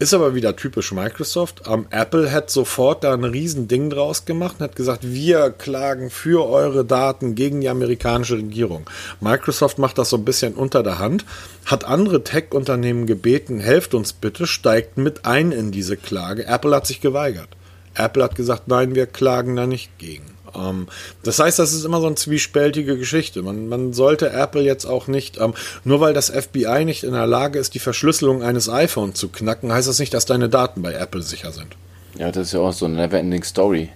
[0.00, 1.64] Ist aber wieder typisch Microsoft.
[1.66, 6.48] Ähm, Apple hat sofort da ein Riesending draus gemacht und hat gesagt, wir klagen für
[6.48, 8.88] eure Daten gegen die amerikanische Regierung.
[9.20, 11.26] Microsoft macht das so ein bisschen unter der Hand,
[11.66, 16.46] hat andere Tech-Unternehmen gebeten, helft uns bitte, steigt mit ein in diese Klage.
[16.46, 17.50] Apple hat sich geweigert.
[17.94, 20.24] Apple hat gesagt, nein, wir klagen da nicht gegen.
[20.54, 20.88] Ähm,
[21.22, 23.42] das heißt, das ist immer so eine zwiespältige Geschichte.
[23.42, 27.26] Man, man sollte Apple jetzt auch nicht, ähm, nur weil das FBI nicht in der
[27.26, 30.92] Lage ist, die Verschlüsselung eines iPhones zu knacken, heißt das nicht, dass deine Daten bei
[30.92, 31.76] Apple sicher sind.
[32.18, 33.90] Ja, das ist ja auch so eine never-ending Story.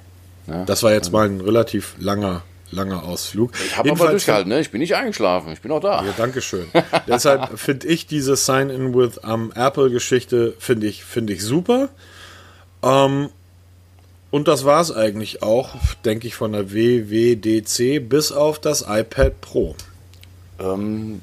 [0.46, 0.64] Ne?
[0.66, 2.42] Das war jetzt mal ein relativ langer
[2.74, 3.52] langer Ausflug.
[3.64, 4.60] Ich habe aber durchgehalten, ne?
[4.60, 6.04] Ich bin nicht eingeschlafen, ich bin auch da.
[6.04, 6.66] Ja, danke schön.
[7.06, 11.88] Deshalb finde ich diese Sign-in with um, Apple-Geschichte finde ich, find ich super.
[12.82, 13.30] Ähm,
[14.34, 19.40] und das war es eigentlich auch, denke ich, von der WWDC bis auf das iPad
[19.40, 19.76] Pro.
[20.58, 21.20] Ähm,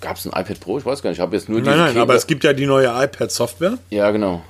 [0.00, 0.78] Gab es ein iPad Pro?
[0.78, 1.18] Ich weiß gar nicht.
[1.18, 1.68] Ich habe jetzt nur die.
[1.68, 3.76] Nein, nein, aber es gibt ja die neue iPad-Software.
[3.90, 4.40] Ja, genau.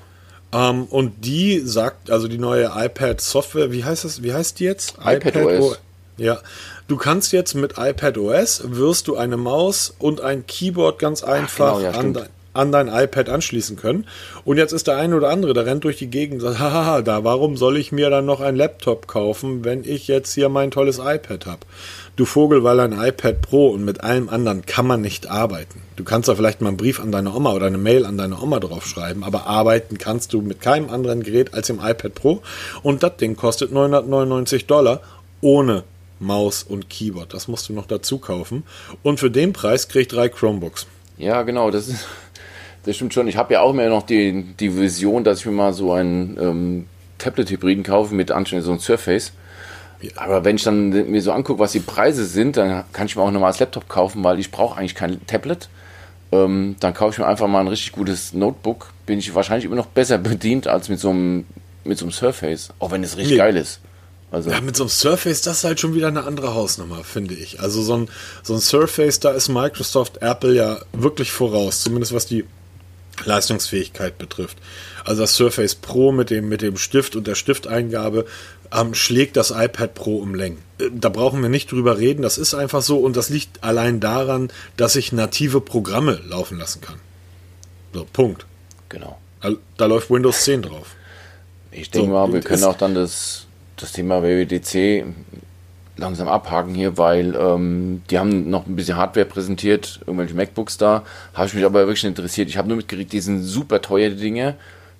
[0.53, 4.23] Ähm, und die sagt, also die neue iPad-Software, wie heißt das?
[4.23, 4.95] Wie heißt die jetzt?
[5.01, 5.81] iPad, iPad OS.
[6.17, 6.39] Ja.
[6.87, 11.75] Du kannst jetzt mit iPad OS wirst du eine Maus und ein Keyboard ganz einfach
[11.75, 14.07] Ach, genau, ja, an, an dein iPad anschließen können.
[14.45, 17.03] Und jetzt ist der eine oder andere, der rennt durch die Gegend und sagt, haha,
[17.03, 20.71] da, warum soll ich mir dann noch ein Laptop kaufen, wenn ich jetzt hier mein
[20.71, 21.61] tolles iPad habe?
[22.17, 25.83] Du Vogel, weil ein iPad Pro und mit allem anderen kann man nicht arbeiten.
[25.95, 28.41] Du kannst da vielleicht mal einen Brief an deine Oma oder eine Mail an deine
[28.41, 32.43] Oma draufschreiben, aber arbeiten kannst du mit keinem anderen Gerät als dem iPad Pro.
[32.83, 35.01] Und das Ding kostet 999 Dollar
[35.41, 35.85] ohne
[36.21, 37.33] Maus und Keyboard.
[37.33, 38.65] Das musst du noch dazu kaufen.
[39.03, 40.87] Und für den Preis krieg ich drei Chromebooks.
[41.17, 41.71] Ja, genau.
[41.71, 42.07] Das ist,
[42.85, 43.29] das stimmt schon.
[43.29, 46.37] Ich habe ja auch immer noch die, die Vision, dass ich mir mal so einen
[46.41, 46.87] ähm,
[47.19, 49.33] Tablet-Hybriden kaufe mit anständig so einem Surface.
[50.17, 53.23] Aber wenn ich dann mir so angucke, was die Preise sind, dann kann ich mir
[53.23, 55.69] auch ein normales Laptop kaufen, weil ich brauche eigentlich kein Tablet.
[56.31, 58.93] Ähm, dann kaufe ich mir einfach mal ein richtig gutes Notebook.
[59.07, 61.47] Bin ich wahrscheinlich immer noch besser bedient als mit so einem,
[61.85, 62.71] mit so einem Surface.
[62.79, 63.39] Auch wenn es richtig nee.
[63.39, 63.81] geil ist.
[64.31, 67.35] Also ja, mit so einem Surface, das ist halt schon wieder eine andere Hausnummer, finde
[67.35, 67.61] ich.
[67.61, 68.09] Also so ein,
[68.43, 72.45] so ein Surface, da ist Microsoft, Apple ja wirklich voraus, zumindest was die
[73.25, 74.59] Leistungsfähigkeit betrifft.
[75.05, 78.27] Also das Surface Pro mit dem, mit dem Stift und der Stifteingabe
[78.73, 80.59] ähm, schlägt das iPad Pro um Längen.
[80.79, 84.01] Äh, da brauchen wir nicht drüber reden, das ist einfach so und das liegt allein
[84.01, 86.97] daran, dass ich native Programme laufen lassen kann.
[87.93, 88.47] So, Punkt.
[88.89, 89.19] Genau.
[89.41, 90.95] Da, da läuft Windows 10 drauf.
[91.71, 95.05] Ich denke so, mal, wir können auch dann das, das Thema WWDC
[95.99, 101.05] langsam abhaken hier, weil ähm, die haben noch ein bisschen Hardware präsentiert, irgendwelche MacBooks da.
[101.35, 102.49] Habe ich mich aber wirklich interessiert.
[102.49, 104.55] Ich habe nur mitgekriegt, die sind super teure Dinge.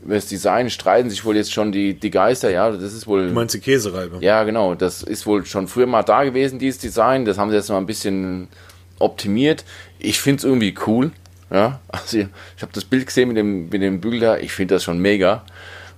[0.05, 3.29] Über das Design streiten sich wohl jetzt schon die, die Geister, ja, das ist wohl...
[3.29, 4.19] Du meinst die Käsereibe?
[4.21, 7.25] Ja, genau, das ist wohl schon früher mal da gewesen, dieses Design.
[7.25, 8.47] Das haben sie jetzt mal ein bisschen
[9.01, 9.65] optimiert.
[9.99, 11.11] Ich finde es irgendwie cool,
[11.51, 11.81] ja.
[11.89, 14.77] Also ich, ich habe das Bild gesehen mit dem, mit dem Bügel da, ich finde
[14.77, 15.45] das schon mega.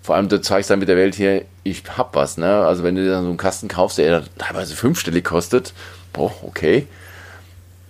[0.03, 2.65] Vor allem, du zeigst dann mit der Welt hier, ich hab was, ne?
[2.67, 5.73] Also wenn du dann so einen Kasten kaufst, der teilweise fünfstellig kostet,
[6.13, 6.87] boah, okay.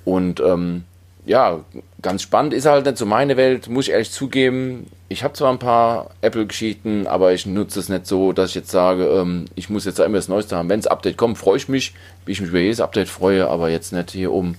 [0.05, 0.85] Und ähm,
[1.27, 1.61] ja,
[2.03, 4.87] ganz spannend ist halt nicht so meine Welt, muss ich ehrlich zugeben.
[5.09, 8.71] Ich habe zwar ein paar Apple-Geschichten, aber ich nutze es nicht so, dass ich jetzt
[8.71, 10.69] sage, ähm, ich muss jetzt immer das Neueste haben.
[10.69, 11.95] Wenn das Update kommt, freue ich mich,
[12.27, 14.57] wie ich mich über jedes Update freue, aber jetzt nicht hier, um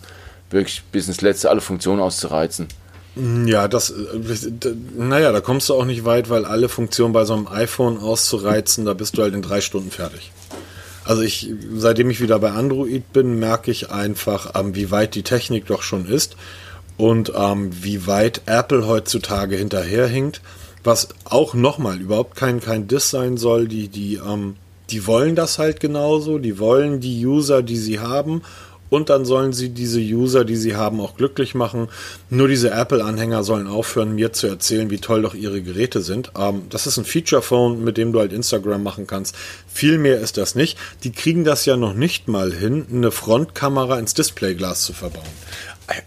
[0.49, 2.67] wirklich bis ins Letzte alle Funktionen auszureizen.
[3.15, 7.33] Ja, das, äh, naja, da kommst du auch nicht weit, weil alle Funktionen bei so
[7.33, 10.31] einem iPhone auszureizen, da bist du halt in drei Stunden fertig.
[11.03, 15.23] Also ich, seitdem ich wieder bei Android bin, merke ich einfach, ähm, wie weit die
[15.23, 16.37] Technik doch schon ist
[16.97, 20.41] und ähm, wie weit Apple heutzutage hinterherhinkt,
[20.83, 24.55] was auch nochmal überhaupt kein, kein Diss sein soll, die, die, ähm,
[24.89, 28.41] die wollen das halt genauso, die wollen die User, die sie haben
[28.91, 31.87] und dann sollen sie diese User, die sie haben, auch glücklich machen.
[32.29, 36.33] Nur diese Apple-Anhänger sollen aufhören, mir zu erzählen, wie toll doch ihre Geräte sind.
[36.37, 39.33] Ähm, das ist ein Feature-Phone, mit dem du halt Instagram machen kannst.
[39.65, 40.77] Viel mehr ist das nicht.
[41.05, 45.23] Die kriegen das ja noch nicht mal hin, eine Frontkamera ins Displayglas zu verbauen.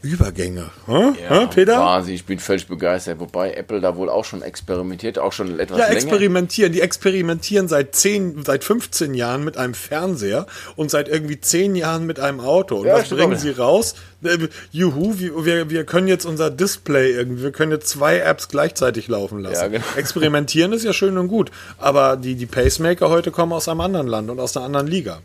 [0.03, 0.70] Übergänge.
[0.87, 1.16] Hm?
[1.29, 1.77] Ja, Peter?
[1.77, 3.20] Quasi, ich bin völlig begeistert.
[3.20, 5.97] Wobei Apple da wohl auch schon experimentiert, auch schon etwas ja, länger.
[5.97, 6.73] experimentieren.
[6.73, 12.07] Die experimentieren seit 10, seit 15 Jahren mit einem Fernseher und seit irgendwie 10 Jahren
[12.07, 12.77] mit einem Auto.
[12.77, 13.94] Und ja, was bringen sie raus?
[14.23, 19.09] Äh, juhu, wir, wir können jetzt unser Display irgendwie, wir können jetzt zwei Apps gleichzeitig
[19.09, 19.55] laufen lassen.
[19.55, 19.85] Ja, genau.
[19.97, 21.51] Experimentieren ist ja schön und gut.
[21.79, 25.20] Aber die, die Pacemaker heute kommen aus einem anderen Land und aus einer anderen Liga.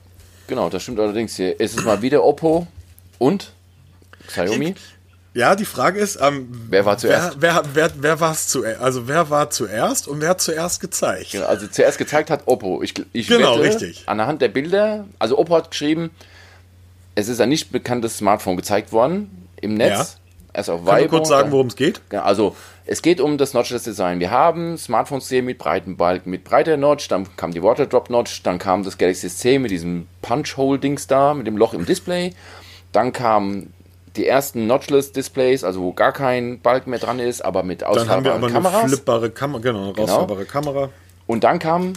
[0.48, 1.56] Genau, das stimmt allerdings hier.
[1.60, 2.68] Es ist mal wieder Oppo
[3.20, 3.52] und
[4.30, 4.76] Xiaomi?
[5.34, 7.40] Ja, die Frage ist, ähm, wer war zuerst?
[7.40, 8.82] Wer, wer, wer, wer war zuerst?
[8.82, 11.32] Also wer war zuerst und wer hat zuerst gezeigt?
[11.32, 12.82] Genau, also zuerst gezeigt hat Oppo.
[12.82, 14.04] Ich, ich genau, wette, richtig.
[14.08, 16.10] Anhand der Bilder, also Oppo hat geschrieben,
[17.14, 19.90] es ist ein nicht bekanntes Smartphone gezeigt worden im Netz.
[19.90, 20.08] Ja.
[20.52, 21.10] Erst auf Weibo.
[21.10, 22.02] kurz sagen, worum es geht?
[22.12, 22.56] Also
[22.88, 24.20] es geht um das Notchless Design.
[24.20, 28.42] Wir haben Smartphones hier mit breiten Balken, mit breiter Notch, dann kam die Waterdrop Notch,
[28.42, 32.34] dann kam das Galaxy S10 mit diesem Punch-Hole-Dings da, mit dem Loch im Display.
[32.92, 33.68] Dann kam
[34.20, 38.34] die ersten Notchless-Displays, also wo gar kein Balken mehr dran ist, aber mit ausfahrbaren Dann
[38.34, 38.82] haben wir aber Kameras.
[38.82, 40.52] eine flippbare Kamera, genau, eine rausfahrbare genau.
[40.52, 40.90] Kamera.
[41.26, 41.94] Und dann kam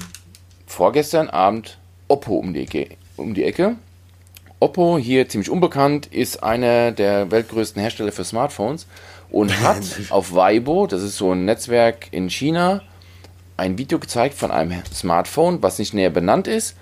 [0.66, 3.74] vorgestern Abend Oppo um die, Ecke, um die Ecke.
[4.60, 8.86] Oppo, hier ziemlich unbekannt, ist einer der weltgrößten Hersteller für Smartphones
[9.30, 12.82] und hat auf Weibo, das ist so ein Netzwerk in China,
[13.56, 16.76] ein Video gezeigt von einem Smartphone, was nicht näher benannt ist,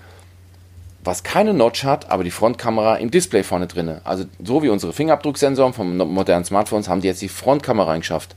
[1.03, 3.99] was keine Notch hat, aber die Frontkamera im Display vorne drin.
[4.03, 8.35] Also so wie unsere Fingerabdrucksensoren von modernen Smartphones haben die jetzt die Frontkamera geschafft.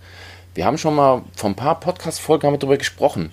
[0.54, 3.32] Wir haben schon mal vor ein paar Podcast-Folgen darüber gesprochen.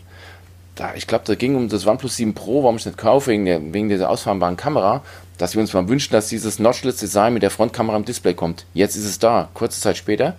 [0.76, 3.46] Da, ich glaube, da ging um das OnePlus 7 Pro, warum ich nicht kaufe, wegen,
[3.46, 5.04] der, wegen dieser ausfahrbaren Kamera,
[5.38, 8.66] dass wir uns mal wünschen, dass dieses Notchless Design mit der Frontkamera im Display kommt.
[8.74, 10.36] Jetzt ist es da, kurze Zeit später.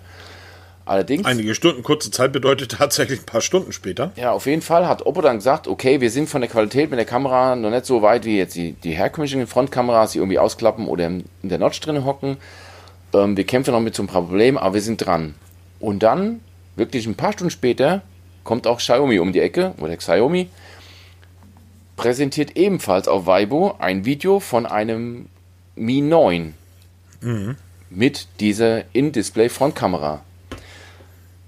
[0.85, 1.25] Allerdings.
[1.25, 4.11] Einige Stunden, kurze Zeit bedeutet tatsächlich ein paar Stunden später.
[4.15, 6.99] Ja, auf jeden Fall hat Oppo dann gesagt, okay, wir sind von der Qualität mit
[6.99, 10.87] der Kamera noch nicht so weit wie jetzt die, die herkömmlichen Frontkameras, die irgendwie ausklappen
[10.87, 12.37] oder in der Notch drin hocken.
[13.13, 15.35] Ähm, wir kämpfen noch mit so einem Problem, aber wir sind dran.
[15.79, 16.41] Und dann,
[16.75, 18.01] wirklich ein paar Stunden später,
[18.43, 20.49] kommt auch Xiaomi um die Ecke, oder Xiaomi,
[21.95, 25.27] präsentiert ebenfalls auf Weibo ein Video von einem
[25.75, 26.53] Mi 9
[27.21, 27.55] mhm.
[27.89, 30.21] mit dieser In-Display-Frontkamera.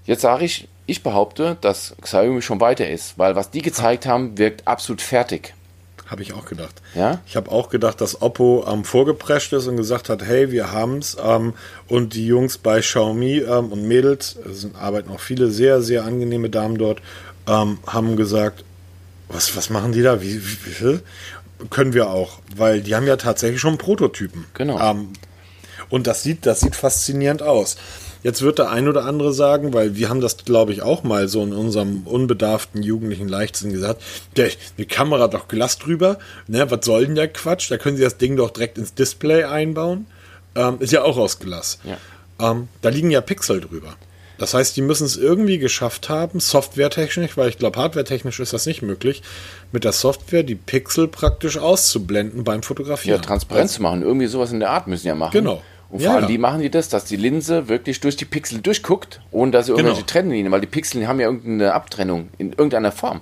[0.06, 4.38] Jetzt sage ich, ich behaupte, dass Xiaomi schon weiter ist, weil was die gezeigt haben,
[4.38, 5.54] wirkt absolut fertig.
[6.06, 6.74] Habe ich auch gedacht.
[6.94, 7.20] Ja?
[7.26, 11.16] Ich habe auch gedacht, dass Oppo ähm, vorgeprescht ist und gesagt hat, hey, wir haben's.
[11.20, 11.54] Ähm,
[11.88, 16.04] und die Jungs bei Xiaomi ähm, und Mädels, es sind, arbeiten auch viele sehr, sehr
[16.04, 17.02] angenehme Damen dort,
[17.48, 18.64] ähm, haben gesagt,
[19.28, 20.22] was, was machen die da?
[20.22, 21.00] Wie, wie, wie,
[21.70, 24.44] Können wir auch, weil die haben ja tatsächlich schon Prototypen.
[24.54, 24.78] Genau.
[24.78, 25.08] Ähm,
[25.88, 27.76] und das sieht, das sieht faszinierend aus.
[28.26, 31.28] Jetzt wird der ein oder andere sagen, weil wir haben das, glaube ich, auch mal
[31.28, 34.02] so in unserem unbedarften jugendlichen Leichtsinn gesagt,
[34.36, 37.70] der, die Kamera doch Glas drüber, ne, was soll denn der Quatsch?
[37.70, 40.06] Da können Sie das Ding doch direkt ins Display einbauen.
[40.56, 41.78] Ähm, ist ja auch aus Glas.
[41.84, 42.50] Ja.
[42.50, 43.94] Ähm, da liegen ja Pixel drüber.
[44.38, 48.66] Das heißt, die müssen es irgendwie geschafft haben, softwaretechnisch, weil ich glaube, hardwaretechnisch ist das
[48.66, 49.22] nicht möglich,
[49.70, 53.20] mit der Software die Pixel praktisch auszublenden beim Fotografieren.
[53.20, 54.02] Ja, transparent zu machen.
[54.02, 55.30] Irgendwie sowas in der Art müssen ja machen.
[55.30, 55.62] Genau.
[55.88, 58.60] Und vor ja, allem, wie machen die das, dass die Linse wirklich durch die Pixel
[58.60, 59.78] durchguckt, ohne dass sie genau.
[59.78, 60.12] irgendwelche genau.
[60.12, 63.20] Trennlinien, weil die Pixel haben ja irgendeine Abtrennung in irgendeiner Form.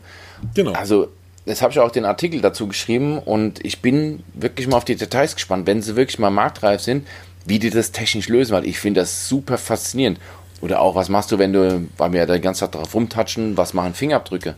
[0.55, 0.72] Genau.
[0.72, 1.09] Also,
[1.46, 4.96] das habe ich auch den Artikel dazu geschrieben und ich bin wirklich mal auf die
[4.96, 7.07] Details gespannt, wenn sie wirklich mal marktreif sind,
[7.44, 10.18] wie die das technisch lösen, weil ich finde das super faszinierend.
[10.62, 13.59] Oder auch, was machst du, wenn du, weil wir ja die ganze Zeit drauf rumtatschen,
[13.59, 14.57] was machen Fingerabdrücke?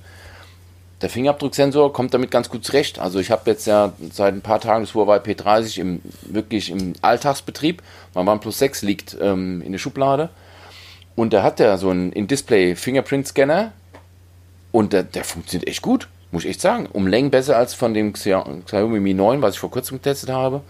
[1.02, 2.98] Der Fingerabdrucksensor kommt damit ganz gut zurecht.
[2.98, 6.94] Also ich habe jetzt ja seit ein paar Tagen das Huawei P30 im, wirklich im
[7.02, 7.82] Alltagsbetrieb.
[8.14, 10.30] Mein OnePlus 6 liegt ähm, in der Schublade.
[11.14, 13.72] Und da hat der so einen In-Display Fingerprint-Scanner.
[14.72, 16.88] Und der, der funktioniert echt gut, muss ich echt sagen.
[16.90, 20.62] Um Längen besser als von dem Xiaomi Mi 9, was ich vor kurzem getestet habe.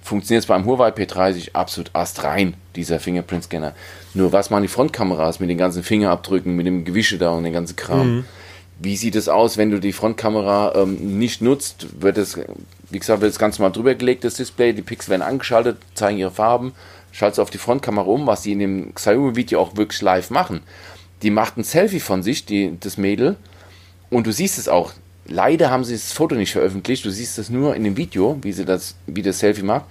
[0.00, 3.74] Funktioniert es beim Huawei P30 absolut astrein, dieser Fingerprint-Scanner.
[4.14, 7.52] Nur was machen die Frontkameras mit den ganzen Fingerabdrücken, mit dem Gewische da und den
[7.52, 8.16] ganzen Kram.
[8.16, 8.24] Mhm.
[8.82, 11.86] Wie sieht es aus, wenn du die Frontkamera ähm, nicht nutzt?
[12.02, 12.36] Wird es,
[12.90, 16.18] wie gesagt, wird das ganz normal drüber gelegt, das Display, die Pixel werden angeschaltet, zeigen
[16.18, 16.72] ihre Farben,
[17.12, 20.62] schaltest auf die Frontkamera um, was die in dem Xiaomi-Video auch wirklich live machen.
[21.22, 23.36] Die macht ein Selfie von sich, die, das Mädel,
[24.10, 24.92] und du siehst es auch.
[25.26, 28.52] Leider haben sie das Foto nicht veröffentlicht, du siehst es nur in dem Video, wie
[28.52, 29.84] sie das, wie das Selfie macht.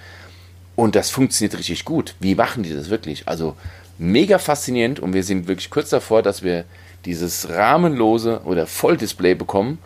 [0.76, 2.16] Und das funktioniert richtig gut.
[2.20, 3.28] Wie machen die das wirklich?
[3.28, 3.56] Also
[3.98, 6.66] mega faszinierend und wir sind wirklich kurz davor, dass wir
[7.06, 9.80] dieses rahmenlose oder Volldisplay bekommen,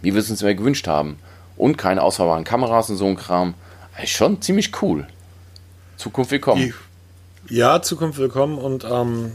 [0.00, 1.18] wie wir es uns immer gewünscht haben.
[1.56, 3.54] Und keine ausfahrbaren Kameras und so ein Kram.
[4.04, 5.06] Schon ziemlich cool.
[5.96, 6.74] Zukunft willkommen.
[7.48, 9.32] Ja, Zukunft willkommen und ähm,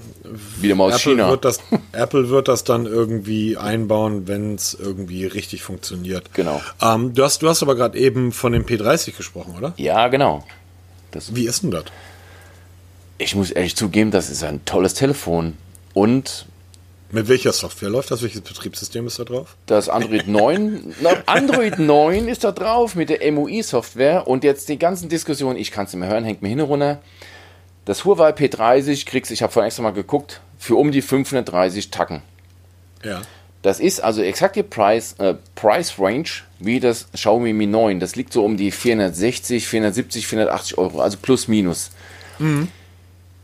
[0.60, 1.30] wieder mal aus Apple China.
[1.30, 1.60] Wird das,
[1.92, 6.34] Apple wird das dann irgendwie einbauen, wenn es irgendwie richtig funktioniert.
[6.34, 6.62] Genau.
[6.82, 9.74] Ähm, du, hast, du hast aber gerade eben von dem P30 gesprochen, oder?
[9.78, 10.44] Ja, genau.
[11.12, 11.86] Das Wie ist denn das?
[13.18, 15.58] Ich muss ehrlich zugeben, das ist ein tolles Telefon.
[15.94, 16.46] Und
[17.10, 18.22] Mit welcher Software läuft das?
[18.22, 19.56] Welches Betriebssystem ist da drauf?
[19.66, 24.28] das Android 9, na, Android 9 ist da drauf mit der MUI-Software.
[24.28, 26.68] Und jetzt die ganzen Diskussionen, ich kann es nicht mehr hören, hängt mir hin und
[26.68, 27.00] runter.
[27.86, 32.22] Das Huawei P30 kriegst, ich habe vorhin extra mal geguckt, für um die 530 Tacken.
[33.04, 33.22] Ja.
[33.62, 36.28] Das ist also exakt die Price, äh, Price Range
[36.60, 38.00] wie das Xiaomi Mi 9.
[38.02, 41.92] Das liegt so um die 460, 470, 480 Euro, also plus minus.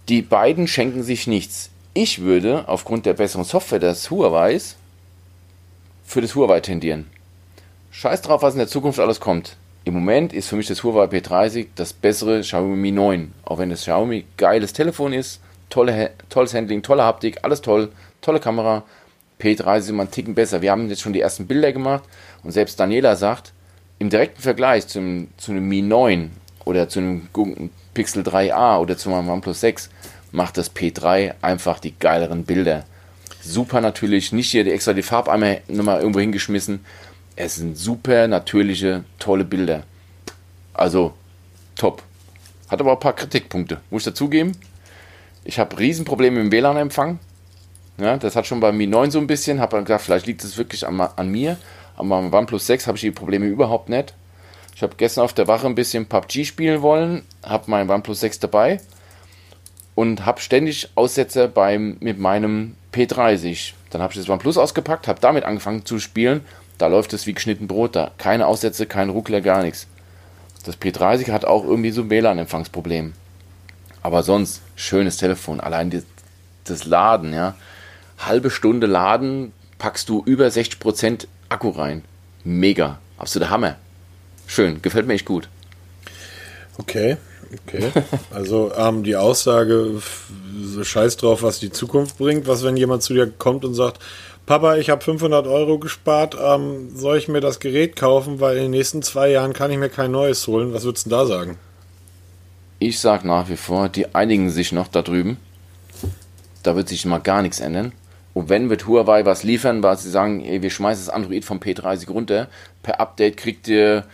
[0.08, 1.72] Die beiden schenken sich nichts.
[1.96, 4.78] Ich würde aufgrund der besseren Software des Huawei's
[6.04, 7.06] für das Huawei tendieren.
[7.92, 9.58] Scheiß drauf, was in der Zukunft alles kommt.
[9.86, 13.32] Im Moment ist für mich das Huawei P30 das bessere Xiaomi Mi 9.
[13.46, 15.40] Auch wenn das Xiaomi geiles Telefon ist,
[15.70, 17.90] tolle, tolles Handling, tolle Haptik, alles toll,
[18.22, 18.82] tolle Kamera.
[19.40, 20.64] P30 ist immer einen Ticken besser.
[20.64, 22.06] Wir haben jetzt schon die ersten Bilder gemacht
[22.44, 23.54] und selbst Daniela sagt,
[24.00, 26.32] im direkten Vergleich zum, zu einem Mi 9
[26.66, 27.30] oder zu einem
[27.94, 29.90] Pixel 3a oder zu einem OnePlus 6
[30.34, 32.84] macht das P3 einfach die geileren Bilder.
[33.42, 36.84] Super natürlich, nicht hier extra die Farbeimer nochmal irgendwo hingeschmissen.
[37.36, 39.84] Es sind super natürliche, tolle Bilder.
[40.74, 41.14] Also,
[41.76, 42.04] top.
[42.68, 44.58] Hat aber auch ein paar Kritikpunkte, muss ich dazugeben.
[45.46, 47.20] Ich habe Riesenprobleme im WLAN-Empfang.
[48.00, 49.60] Ja, das hat schon bei Mi 9 so ein bisschen.
[49.60, 51.58] Habe gesagt, vielleicht liegt es wirklich an, an mir.
[51.96, 54.16] Aber beim OnePlus 6 habe ich die Probleme überhaupt nicht.
[54.76, 58.40] Ich habe gestern auf der Wache ein bisschen PUBG spielen wollen, habe mein OnePlus 6
[58.40, 58.80] dabei
[59.96, 63.74] und habe ständig Aussetzer beim, mit meinem P30.
[63.90, 66.42] Dann habe ich das OnePlus ausgepackt, habe damit angefangen zu spielen.
[66.78, 68.12] Da läuft es wie geschnitten Brot da.
[68.18, 69.88] Keine Aussätze, kein Ruckler, gar nichts.
[70.66, 73.14] Das P30 hat auch irgendwie so ein WLAN-Empfangsproblem.
[74.02, 75.60] Aber sonst, schönes Telefon.
[75.60, 76.04] Allein die,
[76.64, 77.56] das Laden, ja.
[78.18, 82.04] Halbe Stunde Laden, packst du über 60% Akku rein.
[82.44, 83.00] Mega.
[83.18, 83.76] Absoluter Hammer.
[84.48, 85.50] Schön, gefällt mir echt gut.
[86.78, 87.18] Okay,
[87.68, 87.92] okay.
[88.32, 90.02] Also ähm, die Aussage,
[90.62, 92.48] so scheiß drauf, was die Zukunft bringt.
[92.48, 94.00] Was, wenn jemand zu dir kommt und sagt,
[94.46, 98.64] Papa, ich habe 500 Euro gespart, ähm, soll ich mir das Gerät kaufen, weil in
[98.64, 100.74] den nächsten zwei Jahren kann ich mir kein neues holen.
[100.74, 101.58] Was würdest du da sagen?
[102.80, 105.38] Ich sag nach wie vor, die einigen sich noch da drüben.
[106.64, 107.94] Da wird sich mal gar nichts ändern.
[108.34, 111.60] Und wenn wird Huawei was liefern, was sie sagen, ey, wir schmeißen das Android vom
[111.60, 112.50] P30 runter.
[112.82, 114.06] Per Update kriegt ihr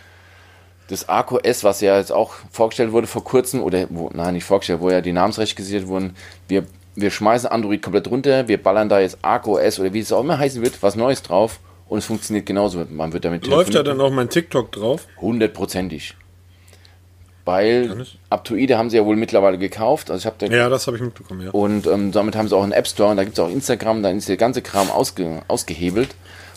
[0.90, 4.44] das Arco S, was ja jetzt auch vorgestellt wurde vor kurzem, oder wo, nein, nicht
[4.44, 6.16] vorgestellt, wo ja die Namensrechte gesichert wurden.
[6.48, 6.66] Wir,
[6.96, 10.22] wir schmeißen Android komplett runter, wir ballern da jetzt Arco S oder wie es auch
[10.22, 11.60] immer heißen wird, was Neues drauf.
[11.88, 12.86] Und es funktioniert genauso.
[12.90, 15.08] Man wird damit Läuft da dann auch mein TikTok drauf?
[15.20, 16.16] Hundertprozentig.
[17.46, 18.06] Weil?
[18.30, 20.12] Aptoide haben sie ja wohl mittlerweile gekauft.
[20.12, 21.50] Also ich da Ja, das habe ich mitbekommen, ja.
[21.50, 24.04] und ähm, damit haben sie auch einen App Store und da gibt es auch Instagram,
[24.04, 26.10] da ist der ganze Kram ausge, ausgehebelt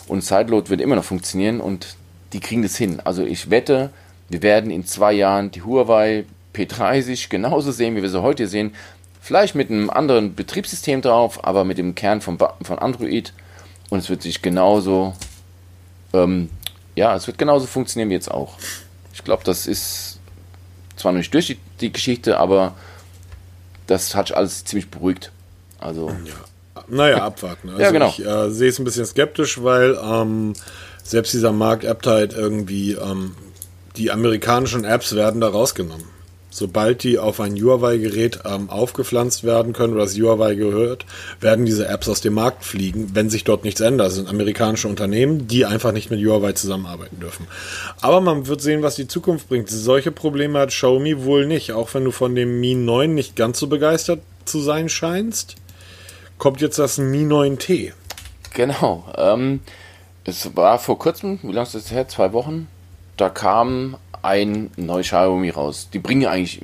[0.07, 1.95] und Sideload wird immer noch funktionieren und
[2.33, 2.99] die kriegen das hin.
[3.03, 3.89] Also ich wette,
[4.29, 8.73] wir werden in zwei Jahren die Huawei P30 genauso sehen, wie wir sie heute sehen.
[9.21, 13.33] Vielleicht mit einem anderen Betriebssystem drauf, aber mit dem Kern von, von Android
[13.89, 15.13] und es wird sich genauso,
[16.13, 16.49] ähm,
[16.95, 18.57] ja, es wird genauso funktionieren wie jetzt auch.
[19.13, 20.19] Ich glaube, das ist
[20.95, 22.73] zwar noch nicht durch die, die Geschichte, aber
[23.87, 25.31] das hat alles ziemlich beruhigt.
[25.79, 26.11] Also,
[26.87, 27.69] Naja, abwarten.
[27.69, 28.07] Also Ja, genau.
[28.07, 30.53] Ich äh, sehe es ein bisschen skeptisch, weil ähm,
[31.03, 33.35] selbst dieser Markt Apptite irgendwie, ähm,
[33.97, 36.05] die amerikanischen Apps werden da rausgenommen.
[36.49, 41.07] Sobald die auf ein Huawei-Gerät ähm, aufgepflanzt werden können oder das Huawei gehört,
[41.39, 44.07] werden diese Apps aus dem Markt fliegen, wenn sich dort nichts ändert.
[44.07, 47.47] Das sind amerikanische Unternehmen, die einfach nicht mit Huawei zusammenarbeiten dürfen.
[48.01, 49.67] Aber man wird sehen, was die Zukunft bringt.
[49.69, 53.57] Solche Probleme hat Xiaomi wohl nicht, auch wenn du von dem Mi 9 nicht ganz
[53.57, 55.55] so begeistert zu sein scheinst
[56.43, 57.93] kommt jetzt das Mi 9T.
[58.53, 59.05] genau.
[59.15, 59.61] Ähm,
[60.25, 62.07] es war vor kurzem, wie lange ist das her?
[62.09, 62.67] Zwei Wochen.
[63.17, 65.89] Da kam ein neues Xiaomi raus.
[65.93, 66.61] Die bringen eigentlich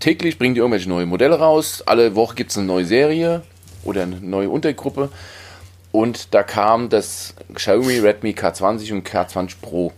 [0.00, 1.82] täglich bringen die irgendwelche neue Modelle raus.
[1.86, 3.42] Alle Woche gibt es eine neue Serie
[3.84, 5.10] oder eine neue Untergruppe.
[5.92, 9.92] Und da kam das Xiaomi Redmi K20 und K20 Pro.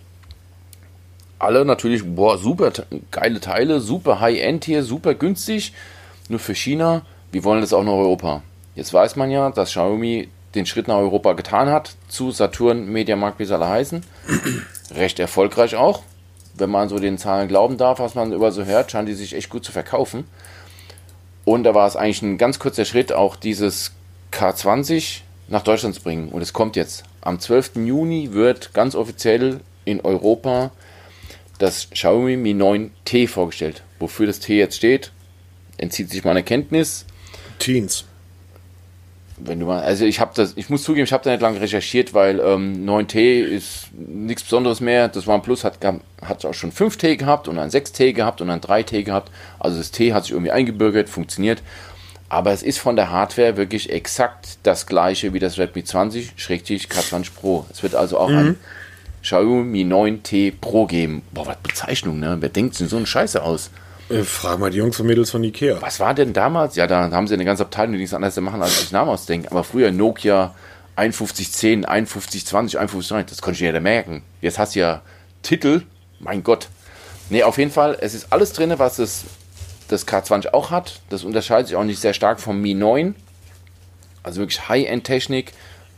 [1.39, 2.71] Alle natürlich, boah, super
[3.11, 5.73] geile Teile, super High-End hier, super günstig.
[6.29, 7.03] Nur für China,
[7.33, 8.43] wir wollen das auch nach Europa.
[8.75, 13.39] Jetzt weiß man ja, dass Xiaomi den Schritt nach Europa getan hat, zu Saturn, Mediamarkt,
[13.39, 14.05] wie sie alle heißen.
[14.93, 16.03] Recht erfolgreich auch.
[16.55, 19.35] Wenn man so den Zahlen glauben darf, was man über so hört, scheinen die sich
[19.35, 20.25] echt gut zu verkaufen.
[21.45, 23.93] Und da war es eigentlich ein ganz kurzer Schritt, auch dieses
[24.33, 26.29] K20 nach Deutschland zu bringen.
[26.29, 27.05] Und es kommt jetzt.
[27.21, 27.77] Am 12.
[27.77, 30.71] Juni wird ganz offiziell in Europa
[31.59, 33.83] das Xiaomi Mi 9T vorgestellt.
[33.99, 35.13] Wofür das T jetzt steht,
[35.77, 37.05] entzieht sich meiner Kenntnis.
[37.59, 38.05] Teens.
[39.45, 41.61] Wenn du mal, also ich habe das, ich muss zugeben, ich habe da nicht lange
[41.61, 45.09] recherchiert, weil ähm, 9T ist nichts Besonderes mehr.
[45.09, 45.79] Das OnePlus hat,
[46.23, 49.31] hat auch schon 5T gehabt und ein 6T gehabt und ein 3T gehabt.
[49.59, 51.63] Also das T hat sich irgendwie eingebürgert, funktioniert.
[52.29, 57.35] Aber es ist von der Hardware wirklich exakt das gleiche wie das Redmi 20 K20
[57.35, 57.67] Pro.
[57.71, 58.37] Es wird also auch mhm.
[58.37, 58.57] ein
[59.23, 61.23] Xiaomi 9T Pro geben.
[61.33, 62.37] Boah, was Bezeichnung, ne?
[62.41, 63.71] Wer denkt denn so eine Scheiße aus?
[64.11, 65.81] Äh, frag mal die Jungs und Mädels von Ikea.
[65.81, 66.75] Was war denn damals?
[66.75, 69.49] Ja, da haben sie eine ganze Abteilung, die nichts anderes machen, als sich Namen ausdenken.
[69.49, 70.55] Aber früher Nokia
[70.97, 74.23] 5110, 5120, 5130, das konnte ich ja merken.
[74.41, 75.03] Jetzt hast du ja
[75.43, 75.83] Titel,
[76.19, 76.69] mein Gott.
[77.31, 79.25] Ne, auf jeden Fall, es ist alles drin, was das,
[79.87, 81.01] das K20 auch hat.
[81.09, 83.15] Das unterscheidet sich auch nicht sehr stark vom Mi 9.
[84.25, 85.53] Also wirklich High-End-Technik.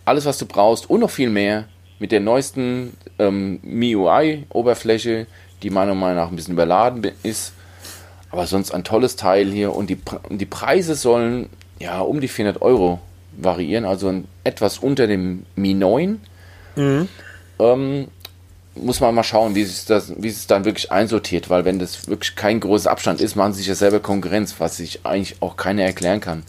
[0.05, 1.65] Alles, was du brauchst und noch viel mehr.
[1.99, 5.27] Mit der neuesten ähm, MIUI-Oberfläche,
[5.63, 7.53] die meiner Meinung nach ein bisschen überladen ist
[8.33, 9.99] aber sonst ein tolles Teil hier und die,
[10.31, 13.01] die Preise sollen ja um die 400 Euro
[13.37, 14.13] variieren, also
[14.43, 16.21] etwas unter dem Mi 9.
[16.77, 17.09] Mhm.
[17.59, 18.09] Ähm,
[18.75, 22.09] muss man mal schauen, wie sich das, wie es dann wirklich einsortiert, weil wenn das
[22.09, 25.57] wirklich kein großer Abstand ist, machen sie sich ja selber Konkurrenz, was sich eigentlich auch
[25.57, 26.43] keiner erklären kann.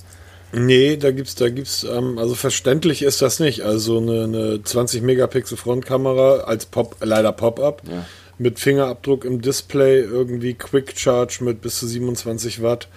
[0.53, 3.61] Nee, da gibt's, da gibt's, ähm, also verständlich ist das nicht.
[3.61, 7.81] Also eine, eine 20 Megapixel Frontkamera als Pop, leider Pop-up.
[7.89, 8.05] Ja
[8.38, 12.88] mit Fingerabdruck im Display, irgendwie Quick Charge mit bis zu 27 Watt.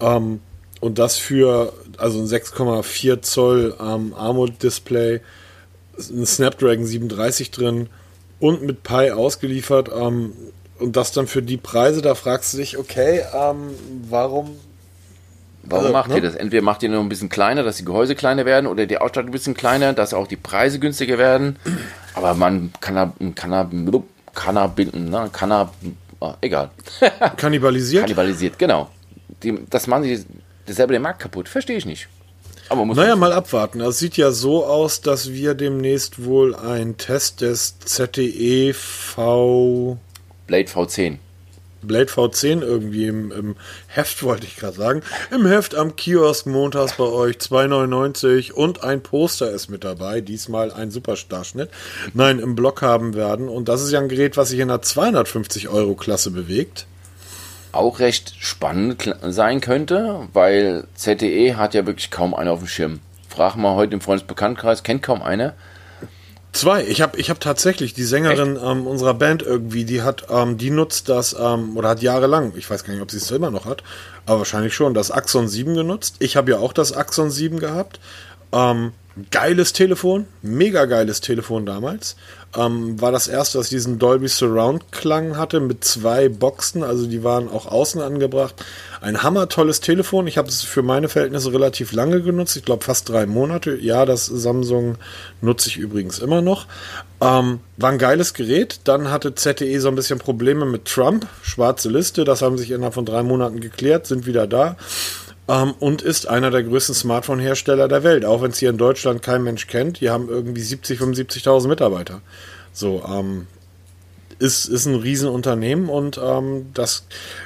[0.00, 0.40] Ähm,
[0.80, 5.20] und das für also ein 6,4 Zoll ähm, AMOLED-Display,
[5.98, 7.88] ein Snapdragon 37 drin
[8.40, 9.90] und mit Pi ausgeliefert.
[9.94, 10.32] Ähm,
[10.78, 13.70] und das dann für die Preise, da fragst du dich, okay, ähm,
[14.08, 14.56] warum
[15.66, 16.16] Warum also, macht ne?
[16.16, 16.34] ihr das?
[16.34, 19.30] Entweder macht ihr nur ein bisschen kleiner, dass die Gehäuse kleiner werden oder die Ausstattung
[19.30, 21.56] ein bisschen kleiner, dass auch die Preise günstiger werden.
[22.14, 23.70] Aber man kann da, kann da
[24.34, 25.74] Cannab, ne, Cannab,
[26.20, 26.70] oh, egal.
[27.36, 28.02] Kannibalisiert?
[28.02, 28.90] Kannibalisiert, genau.
[29.42, 30.24] Die, das machen sie
[30.66, 31.48] selber den Markt kaputt.
[31.48, 32.08] Verstehe ich nicht.
[32.68, 33.80] Aber muss naja, mal abwarten.
[33.80, 39.98] Es sieht ja so aus, dass wir demnächst wohl einen Test des ZTE V.
[40.46, 41.18] Blade V10.
[41.86, 43.56] Blade V10 irgendwie im, im
[43.86, 45.02] Heft, wollte ich gerade sagen.
[45.30, 50.20] Im Heft am Kiosk montags bei euch 2,99 und ein Poster ist mit dabei.
[50.20, 51.70] Diesmal ein Superstarschnitt.
[52.12, 53.48] Nein, im Block haben werden.
[53.48, 56.86] Und das ist ja ein Gerät, was sich in der 250 Euro Klasse bewegt.
[57.72, 63.00] Auch recht spannend sein könnte, weil ZTE hat ja wirklich kaum einer auf dem Schirm.
[63.28, 65.54] Frag mal heute im Freundesbekanntkreis, kennt kaum einer.
[66.54, 66.84] Zwei.
[66.84, 70.70] Ich habe ich hab tatsächlich die Sängerin ähm, unserer Band irgendwie, die hat, ähm, die
[70.70, 73.64] nutzt das ähm, oder hat jahrelang, ich weiß gar nicht, ob sie es immer noch
[73.64, 73.82] hat,
[74.24, 76.14] aber wahrscheinlich schon, das Axon 7 genutzt.
[76.20, 77.98] Ich habe ja auch das Axon 7 gehabt.
[78.52, 78.92] Ähm,
[79.32, 82.14] geiles Telefon, mega geiles Telefon damals.
[82.56, 87.24] Ähm, war das erste, das diesen Dolby Surround Klang hatte mit zwei Boxen, also die
[87.24, 88.54] waren auch außen angebracht.
[89.00, 90.26] Ein hammertolles Telefon.
[90.26, 92.56] Ich habe es für meine Verhältnisse relativ lange genutzt.
[92.56, 93.76] Ich glaube fast drei Monate.
[93.76, 94.96] Ja, das Samsung
[95.42, 96.66] nutze ich übrigens immer noch.
[97.20, 98.80] Ähm, war ein geiles Gerät.
[98.84, 101.26] Dann hatte ZTE so ein bisschen Probleme mit Trump.
[101.42, 102.24] Schwarze Liste.
[102.24, 104.76] Das haben sich innerhalb von drei Monaten geklärt, sind wieder da
[105.48, 109.22] ähm, und ist einer der größten Smartphone-Hersteller der Welt, auch wenn es hier in Deutschland
[109.22, 110.00] kein Mensch kennt.
[110.00, 112.20] Die haben irgendwie 70, 75.000 Mitarbeiter.
[112.72, 113.46] So, ähm,
[114.38, 117.04] ist, ist ein Riesenunternehmen und ähm, das,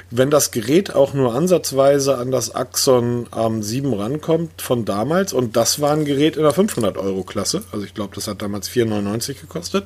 [0.09, 5.55] wenn das Gerät auch nur ansatzweise an das Axon ähm, 7 rankommt von damals und
[5.55, 8.69] das war ein Gerät in der 500 Euro Klasse, also ich glaube, das hat damals
[8.69, 9.85] 4,99 gekostet,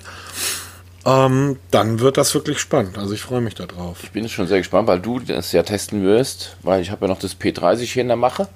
[1.05, 2.97] ähm, dann wird das wirklich spannend.
[2.97, 4.03] Also ich freue mich darauf.
[4.03, 7.07] Ich bin schon sehr gespannt, weil du das ja testen wirst, weil ich habe ja
[7.09, 8.47] noch das P30 hier in der Mache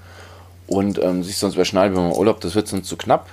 [0.67, 3.27] und ähm, sich sonst überschneiden, wenn man Urlaub, das wird sonst zu knapp.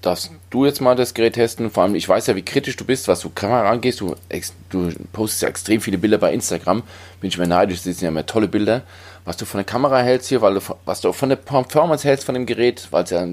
[0.00, 1.70] Darfst du jetzt mal das Gerät testen?
[1.70, 4.00] Vor allem, ich weiß ja, wie kritisch du bist, was du Kamera angehst.
[4.00, 4.14] Du,
[4.70, 6.84] du postest ja extrem viele Bilder bei Instagram.
[7.20, 8.82] Bin ich mir neidisch, das sind ja immer tolle Bilder.
[9.24, 12.06] Was du von der Kamera hältst hier, weil du, was du auch von der Performance
[12.06, 13.26] hältst von dem Gerät, weil es ja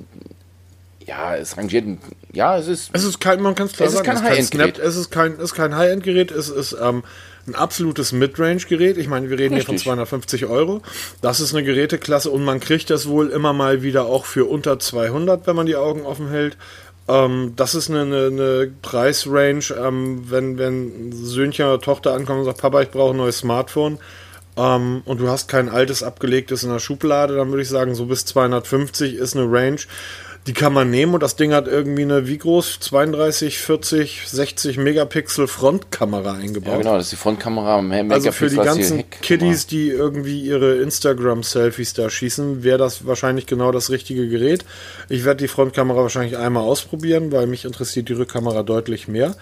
[1.06, 1.86] ja, es rangiert.
[2.34, 2.90] Ja, es ist.
[2.94, 4.80] Es ist kein, man kann es klar es sagen, ist kein High-End-Gerät.
[4.80, 6.32] Es ist kein, ist kein High-End-Gerät.
[6.32, 7.04] Es ist ähm,
[7.48, 8.98] ein absolutes Midrange-Gerät.
[8.98, 9.68] Ich meine, wir reden Richtig.
[9.68, 10.82] hier von 250 Euro.
[11.22, 14.80] Das ist eine Geräteklasse und man kriegt das wohl immer mal wieder auch für unter
[14.80, 16.58] 200, wenn man die Augen offen hält.
[17.08, 22.46] Ähm, das ist eine, eine, eine Preisrange, ähm, wenn, wenn Söhnchen oder Tochter ankommen und
[22.46, 24.00] sagt, Papa, ich brauche ein neues Smartphone.
[24.58, 28.06] Um, und du hast kein altes abgelegtes in der Schublade, dann würde ich sagen, so
[28.06, 29.82] bis 250 ist eine Range.
[30.48, 32.80] Die kann man nehmen und das Ding hat irgendwie eine, wie groß?
[32.80, 36.74] 32, 40, 60 Megapixel Frontkamera eingebaut.
[36.74, 37.84] Ja, genau, das ist die Frontkamera.
[38.10, 43.72] also für die ganzen Kiddies, die irgendwie ihre Instagram-Selfies da schießen, wäre das wahrscheinlich genau
[43.72, 44.66] das richtige Gerät.
[45.10, 49.36] Ich werde die Frontkamera wahrscheinlich einmal ausprobieren, weil mich interessiert die Rückkamera deutlich mehr.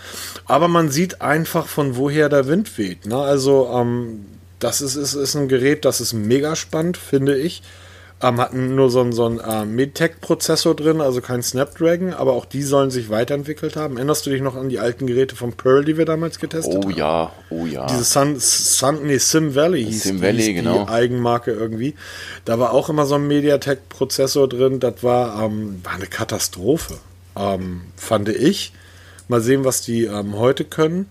[0.46, 3.06] Aber man sieht einfach, von woher der Wind weht.
[3.06, 3.18] Ne?
[3.18, 4.26] Also, ähm,
[4.60, 7.62] das ist, ist, ist ein Gerät, das ist mega spannend, finde ich.
[8.24, 12.46] Ähm, hatten nur so einen, so einen äh, Medtech-Prozessor drin, also kein Snapdragon, aber auch
[12.46, 13.98] die sollen sich weiterentwickelt haben.
[13.98, 16.84] Erinnerst du dich noch an die alten Geräte von Pearl, die wir damals getestet Oh
[16.84, 16.96] haben?
[16.96, 17.86] ja, oh ja.
[17.88, 20.86] Diese Sun, Sun, nee, Sim Valley hieß, Sim Valley, hieß genau.
[20.86, 21.96] die Eigenmarke irgendwie.
[22.46, 24.80] Da war auch immer so ein MediaTek-Prozessor drin.
[24.80, 26.96] Das war, ähm, war eine Katastrophe,
[27.38, 28.74] ähm, fand ich.
[29.28, 31.08] Mal sehen, was die ähm, heute können.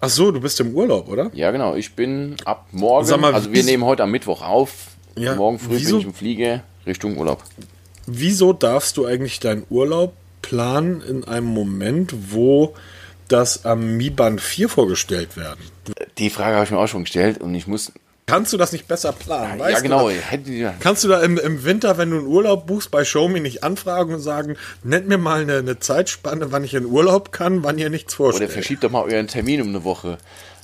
[0.00, 1.30] Ach so, du bist im Urlaub, oder?
[1.34, 1.74] Ja, genau.
[1.74, 4.89] Ich bin ab morgen, mal, also wir nehmen heute am Mittwoch auf.
[5.16, 7.42] Ja, morgen früh wieso- bin ich im Fliege Richtung Urlaub.
[8.06, 12.74] Wieso darfst du eigentlich deinen Urlaub planen in einem Moment, wo
[13.28, 15.60] das am Mi Band 4 vorgestellt werden?
[16.18, 17.92] Die Frage habe ich mir auch schon gestellt und ich muss.
[18.26, 19.58] Kannst du das nicht besser planen?
[19.58, 20.08] Ja, du genau.
[20.08, 20.74] ja.
[20.78, 24.14] Kannst du da im, im Winter, wenn du einen Urlaub buchst, bei ShowMe nicht anfragen
[24.14, 27.90] und sagen, nennt mir mal eine, eine Zeitspanne, wann ich in Urlaub kann, wann ihr
[27.90, 28.52] nichts Oder vorstellt?
[28.52, 30.18] verschiebt doch mal euren Termin um eine Woche.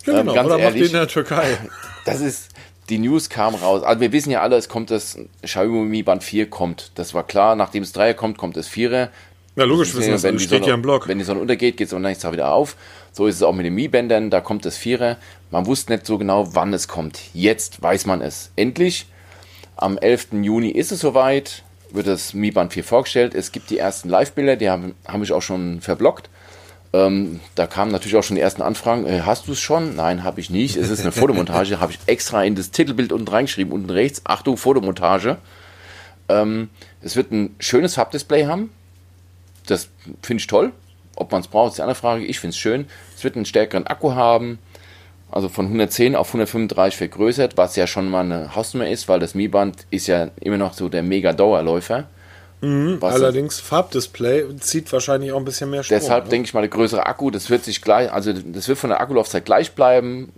[0.05, 0.35] ja, Ähm, genau.
[0.35, 1.59] ganz Oder macht den ehrlich, in der Türkei.
[2.05, 2.49] das ist.
[2.89, 3.82] Die News kam raus.
[3.82, 6.93] Also wir wissen ja alle, es kommt das Xiaomi Band 4 kommt.
[6.95, 7.57] Das war klar.
[7.57, 9.11] Nachdem es 3 kommt, kommt das 4.
[9.57, 11.09] Ja, logisch, wissen das, wenn die steht Sonne, ja im Blog.
[11.09, 12.76] Wenn die Sonne untergeht, geht es am nächsten Tag wieder auf.
[13.12, 15.16] So ist es auch mit den Mi-Bändern, da kommt das Vierer.
[15.51, 17.18] Man wusste nicht so genau, wann es kommt.
[17.32, 18.51] Jetzt weiß man es.
[18.55, 19.07] Endlich,
[19.76, 20.28] am 11.
[20.43, 23.34] Juni ist es soweit, wird das Mi Band 4 vorgestellt.
[23.34, 26.28] Es gibt die ersten Live-Bilder, die haben, haben mich auch schon verblockt.
[26.93, 29.07] Ähm, da kamen natürlich auch schon die ersten Anfragen.
[29.07, 29.97] Äh, hast du es schon?
[29.97, 30.76] Nein, habe ich nicht.
[30.76, 34.22] Es ist eine Fotomontage, habe ich extra in das Titelbild unten reingeschrieben, unten rechts.
[34.24, 35.39] Achtung, Fotomontage.
[36.28, 36.70] Ähm,
[37.03, 38.70] es wird ein schönes Farbdisplay haben.
[39.66, 39.89] Das
[40.22, 40.72] finde ich toll.
[41.16, 42.24] Ob man es braucht, ist die andere Frage.
[42.24, 42.87] Ich finde es schön.
[43.16, 44.59] Es wird einen stärkeren Akku haben.
[45.30, 49.34] Also von 110 auf 135 vergrößert, was ja schon mal eine Hausnummer ist, weil das
[49.34, 52.09] Mi Band ist ja immer noch so der Mega-Dauerläufer.
[52.61, 55.99] Was Allerdings, Farbdisplay zieht wahrscheinlich auch ein bisschen mehr Strom.
[55.99, 56.31] Deshalb ne?
[56.31, 59.01] denke ich mal, der größere Akku, das wird sich gleich, also das wird von der
[59.01, 60.33] Akkulaufzeit gleich bleiben.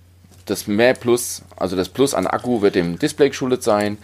[0.48, 3.98] Das mehr Plus, also das Plus an Akku wird dem Display geschuldet sein.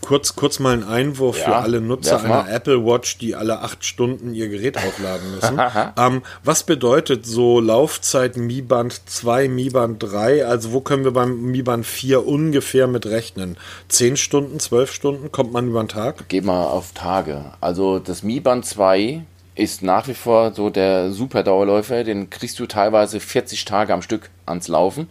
[0.00, 3.84] Kurz, kurz mal ein Einwurf für Ja, alle Nutzer einer Apple Watch, die alle acht
[3.84, 5.58] Stunden ihr Gerät aufladen müssen.
[5.98, 10.46] ähm, was bedeutet so Laufzeit Mi Band 2, Mi Band 3?
[10.46, 13.56] Also wo können wir beim Mi Band 4 ungefähr mit rechnen?
[13.88, 15.32] Zehn Stunden, zwölf Stunden?
[15.32, 16.28] Kommt man über den Tag?
[16.28, 17.46] Geht mal auf Tage.
[17.60, 22.04] Also das Mi Band 2 ist nach wie vor so der super Dauerläufer.
[22.04, 25.08] Den kriegst du teilweise 40 Tage am Stück ans Laufen.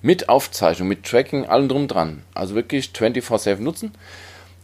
[0.00, 2.22] Mit Aufzeichnung, mit Tracking, allem drum dran.
[2.34, 3.92] Also wirklich 24-7 nutzen.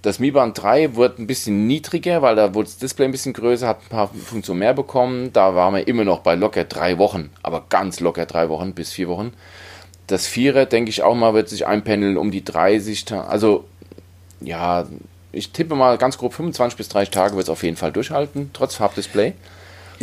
[0.02, 3.32] Das Mi Band 3 wird ein bisschen niedriger, weil da wurde das Display ein bisschen
[3.32, 5.32] größer, hat ein paar Funktionen mehr bekommen.
[5.32, 8.92] Da waren wir immer noch bei locker drei Wochen, aber ganz locker drei Wochen bis
[8.92, 9.32] vier Wochen.
[10.06, 13.26] Das Vierer, denke ich auch mal, wird sich einpendeln um die 30 Tage.
[13.26, 13.64] Also,
[14.42, 14.86] ja,
[15.32, 18.50] ich tippe mal ganz grob 25 bis 30 Tage wird es auf jeden Fall durchhalten,
[18.52, 19.32] trotz Farbdisplay.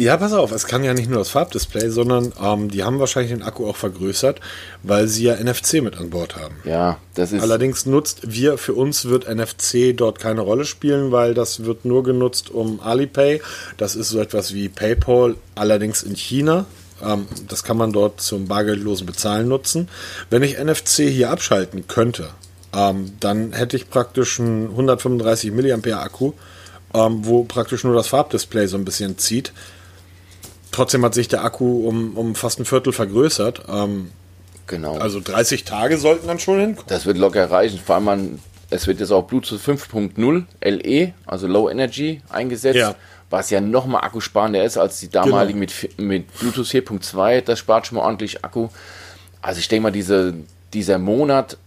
[0.02, 3.34] Ja, pass auf, es kann ja nicht nur das Farbdisplay, sondern ähm, die haben wahrscheinlich
[3.34, 4.40] den Akku auch vergrößert,
[4.82, 6.56] weil sie ja NFC mit an Bord haben.
[6.64, 7.44] Ja, das ist.
[7.44, 12.02] Allerdings nutzt wir, für uns wird NFC dort keine Rolle spielen, weil das wird nur
[12.02, 13.44] genutzt um Alipay.
[13.78, 16.66] Das ist so etwas wie PayPal, allerdings in China.
[17.06, 19.88] Ähm, das kann man dort zum bargeldlosen Bezahlen nutzen.
[20.32, 22.30] Wenn ich NFC hier abschalten könnte,
[22.76, 26.32] ähm, dann hätte ich praktisch einen 135 mAh Akku,
[26.96, 29.54] ähm, wo praktisch nur das Farbdisplay so ein bisschen zieht.
[30.72, 33.64] Trotzdem hat sich der Akku um, um fast ein Viertel vergrößert.
[33.70, 34.12] Ähm,
[34.68, 34.98] genau.
[34.98, 36.88] also 30 Tage sollten dann schon hinkommen.
[36.88, 37.80] Das wird locker reichen.
[37.80, 42.78] Vor allem, man, es wird jetzt auch Bluetooth 5.0 LE, also Low Energy, eingesetzt.
[42.78, 42.96] Ja.
[43.30, 47.42] Was ja nochmal akkusparender ist als die damaligen mit, vi- mit Bluetooth 4.2.
[47.42, 48.68] Das spart schon mal ordentlich Akku.
[49.42, 50.34] Also ich denke mal, diese,
[50.74, 51.58] dieser Monat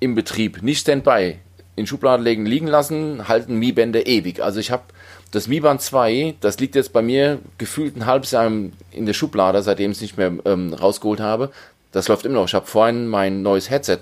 [0.00, 1.38] im Betrieb, nicht Standby,
[1.76, 4.42] in Schublade legen, liegen lassen, halten Mi-Bänder ewig.
[4.42, 4.82] Also ich habe
[5.30, 9.12] das Mi Band 2, das liegt jetzt bei mir gefühlt ein halbes Jahr in der
[9.12, 11.50] Schublade, seitdem ich es nicht mehr ähm, rausgeholt habe.
[11.92, 12.46] Das läuft immer noch.
[12.46, 14.00] Ich habe vorhin mein neues Headset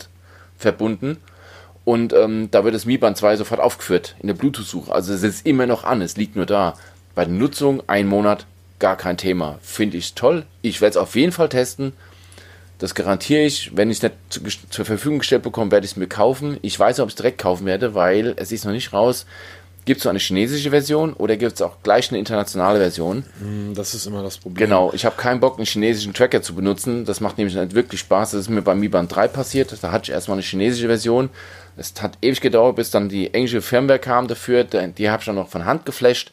[0.57, 1.19] verbunden
[1.85, 4.93] und ähm, da wird das Mi Band 2 sofort aufgeführt in der Bluetooth-Suche.
[4.93, 6.75] Also es ist immer noch an, es liegt nur da.
[7.15, 8.47] Bei der Nutzung ein Monat
[8.79, 9.59] gar kein Thema.
[9.63, 10.45] Finde ich toll.
[10.63, 11.93] Ich werde es auf jeden Fall testen.
[12.79, 13.77] Das garantiere ich.
[13.77, 16.59] Wenn ich es nicht zu, zur Verfügung gestellt bekomme, werde ich es mir kaufen.
[16.61, 19.25] Ich weiß, ob ich es direkt kaufen werde, weil es ist noch nicht raus.
[19.87, 23.25] Gibt es so eine chinesische Version oder gibt es auch gleich eine internationale Version?
[23.73, 24.67] Das ist immer das Problem.
[24.67, 27.05] Genau, ich habe keinen Bock, einen chinesischen Tracker zu benutzen.
[27.05, 28.33] Das macht nämlich nicht wirklich Spaß.
[28.33, 29.73] Das ist mir beim Mi Band 3 passiert.
[29.81, 31.31] Da hatte ich erstmal eine chinesische Version.
[31.77, 34.65] Es hat ewig gedauert, bis dann die englische Firmware kam dafür.
[34.65, 36.33] Die die habe ich dann noch von Hand geflasht.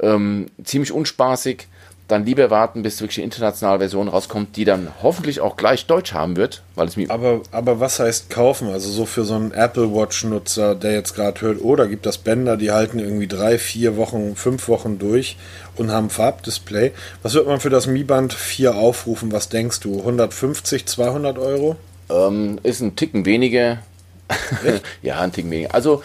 [0.00, 1.68] Ähm, ziemlich unspaßig.
[2.10, 6.12] Dann lieber warten, bis wirklich die internationale Version rauskommt, die dann hoffentlich auch gleich Deutsch
[6.12, 8.68] haben wird, weil es mir Aber, aber was heißt kaufen?
[8.68, 12.18] Also so für so einen Apple Watch-Nutzer, der jetzt gerade hört, oh, da gibt das
[12.18, 15.36] Bänder, die halten irgendwie drei, vier Wochen, fünf Wochen durch
[15.76, 16.92] und haben Farbdisplay.
[17.22, 19.32] Was wird man für das Mi Band 4 aufrufen?
[19.32, 20.00] Was denkst du?
[20.00, 21.76] 150, 200 Euro?
[22.10, 23.78] Ähm, ist ein Ticken weniger.
[25.02, 25.74] ja, ein Ticken weniger.
[25.74, 26.02] Also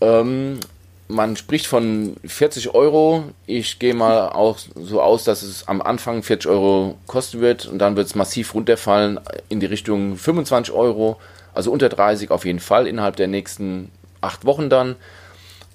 [0.00, 0.60] Ähm,
[1.08, 3.24] man spricht von 40 Euro.
[3.46, 7.78] Ich gehe mal auch so aus, dass es am Anfang 40 Euro kosten wird und
[7.78, 11.18] dann wird es massiv runterfallen in die Richtung 25 Euro.
[11.54, 13.90] Also unter 30 auf jeden Fall innerhalb der nächsten
[14.20, 14.96] acht Wochen dann.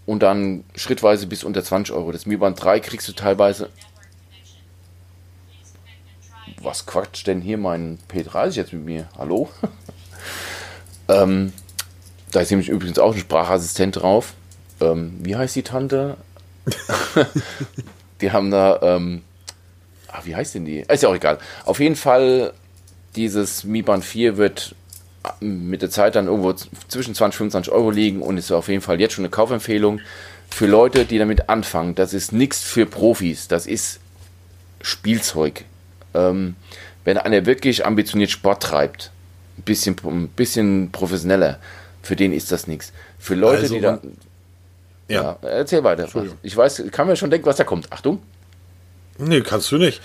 [0.05, 2.11] Und dann schrittweise bis unter 20 Euro.
[2.11, 3.69] Das Mi Band 3 kriegst du teilweise.
[6.61, 9.09] Was quatscht denn hier mein P30 jetzt mit mir?
[9.17, 9.49] Hallo?
[11.07, 11.53] ähm,
[12.31, 14.36] da ist nämlich übrigens auch ein Sprachassistent drauf
[14.91, 16.17] ähm, wie heißt die Tante?
[18.21, 19.21] die haben da, ähm,
[20.11, 20.79] ach, wie heißt denn die?
[20.79, 21.39] Ist ja auch egal.
[21.65, 22.53] Auf jeden Fall,
[23.15, 24.75] dieses Mi Band 4 wird
[25.39, 28.81] mit der Zeit dann irgendwo zwischen 20 und 25 Euro liegen und ist auf jeden
[28.81, 30.01] Fall jetzt schon eine Kaufempfehlung
[30.49, 31.95] für Leute, die damit anfangen.
[31.95, 33.99] Das ist nichts für Profis, das ist
[34.81, 35.65] Spielzeug.
[36.13, 36.55] Ähm,
[37.05, 39.11] wenn einer wirklich ambitioniert Sport treibt,
[39.57, 41.59] ein bisschen, ein bisschen professioneller,
[42.01, 42.91] für den ist das nichts.
[43.17, 43.99] Für Leute, also, die dann
[45.14, 45.38] ja.
[45.41, 45.49] ja.
[45.49, 46.07] Erzähl weiter.
[46.41, 47.91] Ich weiß, kann mir schon denken, was da kommt.
[47.91, 48.22] Achtung.
[49.18, 50.01] Nee, kannst du nicht.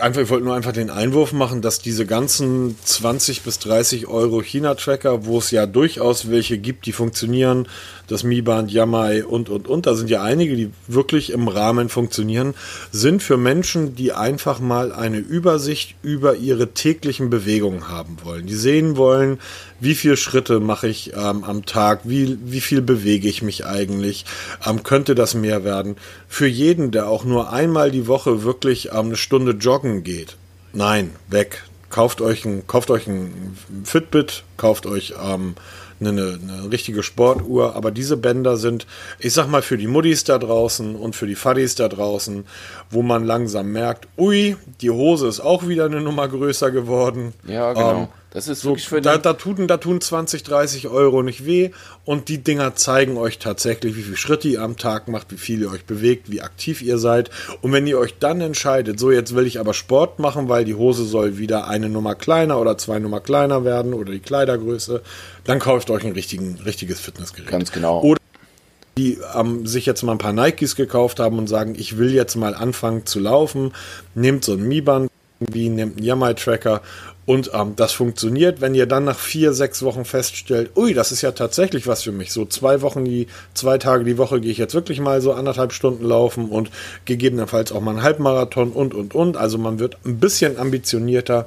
[0.00, 4.42] Einfach, ich wollte nur einfach den Einwurf machen, dass diese ganzen 20 bis 30 Euro
[4.42, 7.68] China-Tracker, wo es ja durchaus welche gibt, die funktionieren,
[8.06, 11.88] das Mi Band, Yamai und, und, und, da sind ja einige, die wirklich im Rahmen
[11.88, 12.54] funktionieren,
[12.92, 18.46] sind für Menschen, die einfach mal eine Übersicht über ihre täglichen Bewegungen haben wollen.
[18.46, 19.38] Die sehen wollen,
[19.80, 24.24] wie viele Schritte mache ich ähm, am Tag, wie, wie viel bewege ich mich eigentlich,
[24.66, 25.96] ähm, könnte das mehr werden.
[26.28, 30.36] Für jeden, der auch nur einmal die Woche wirklich ähm, eine Stunde joggen geht,
[30.72, 31.64] nein, weg.
[31.90, 35.54] Kauft euch ein, kauft euch ein Fitbit, kauft euch ähm,
[36.00, 38.86] eine, eine, richtige Sportuhr, aber diese Bänder sind,
[39.18, 42.44] ich sag mal, für die Muddis da draußen und für die Fadis da draußen,
[42.90, 47.34] wo man langsam merkt, ui, die Hose ist auch wieder eine Nummer größer geworden.
[47.46, 48.02] Ja, genau.
[48.02, 51.70] Ähm, das ist so, für da, da, tun, da tun 20, 30 Euro nicht weh
[52.04, 55.62] und die Dinger zeigen euch tatsächlich, wie viele Schritte ihr am Tag macht, wie viel
[55.62, 57.30] ihr euch bewegt, wie aktiv ihr seid.
[57.62, 60.74] Und wenn ihr euch dann entscheidet, so jetzt will ich aber Sport machen, weil die
[60.74, 65.02] Hose soll wieder eine Nummer kleiner oder zwei Nummer kleiner werden oder die Kleidergröße,
[65.44, 67.48] dann kauft euch ein richtigen, richtiges Fitnessgerät.
[67.48, 68.00] Ganz genau.
[68.00, 68.20] Oder
[68.98, 72.34] die ähm, sich jetzt mal ein paar Nikes gekauft haben und sagen, ich will jetzt
[72.34, 73.72] mal anfangen zu laufen,
[74.16, 75.08] nehmt so ein Mi-Band,
[75.38, 76.82] wie nehmt einen Yamai-Tracker
[77.26, 81.22] und ähm, das funktioniert, wenn ihr dann nach vier, sechs Wochen feststellt, ui, das ist
[81.22, 82.32] ja tatsächlich was für mich.
[82.32, 85.72] So zwei Wochen, die zwei Tage die Woche gehe ich jetzt wirklich mal so anderthalb
[85.72, 86.70] Stunden laufen und
[87.06, 89.36] gegebenenfalls auch mal einen Halbmarathon und und und.
[89.38, 91.46] Also man wird ein bisschen ambitionierter.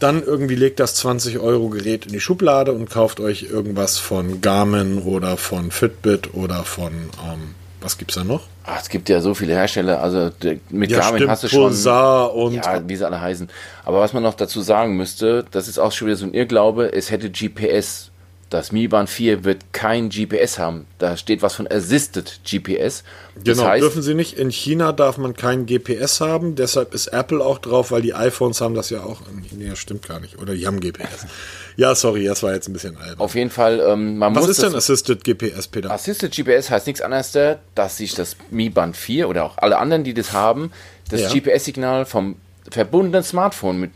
[0.00, 4.42] Dann irgendwie legt das 20 Euro Gerät in die Schublade und kauft euch irgendwas von
[4.42, 7.54] Garmin oder von Fitbit oder von ähm,
[7.86, 8.42] was gibt's da noch?
[8.64, 10.02] Ach, es gibt ja so viele Hersteller.
[10.02, 10.30] Also
[10.70, 11.60] mit ja, Garmin stimmt, hast du schon.
[11.62, 13.48] Pulsar und ja, wie sie alle heißen.
[13.84, 16.92] Aber was man noch dazu sagen müsste, das ist auch schon wieder so ein Irrglaube,
[16.92, 18.10] es hätte GPS.
[18.48, 20.86] Das Mi Band 4 wird kein GPS haben.
[20.98, 23.02] Da steht was von Assisted GPS.
[23.34, 24.38] Das genau, heißt, dürfen sie nicht.
[24.38, 26.54] In China darf man kein GPS haben.
[26.54, 29.22] Deshalb ist Apple auch drauf, weil die iPhones haben das ja auch.
[29.50, 30.38] Nee, stimmt gar nicht.
[30.38, 31.26] Oder die haben GPS.
[31.78, 33.18] Ja, sorry, das war jetzt ein bisschen albern.
[33.18, 34.52] Auf jeden Fall, ähm, man Was muss.
[34.52, 35.90] ist denn Assisted GPS, Peter?
[35.90, 37.36] Assisted GPS heißt nichts anderes,
[37.74, 40.72] dass sich das Mi Band 4 oder auch alle anderen, die das haben,
[41.10, 41.28] das ja.
[41.28, 42.36] GPS-Signal vom
[42.70, 43.90] verbundenen Smartphone mit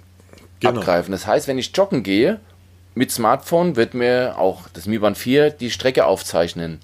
[0.61, 0.78] genau.
[0.78, 1.12] abgreifen.
[1.12, 2.38] Das heißt, wenn ich joggen gehe
[2.95, 6.80] mit Smartphone, wird mir auch das Mi Band 4 die Strecke aufzeichnen.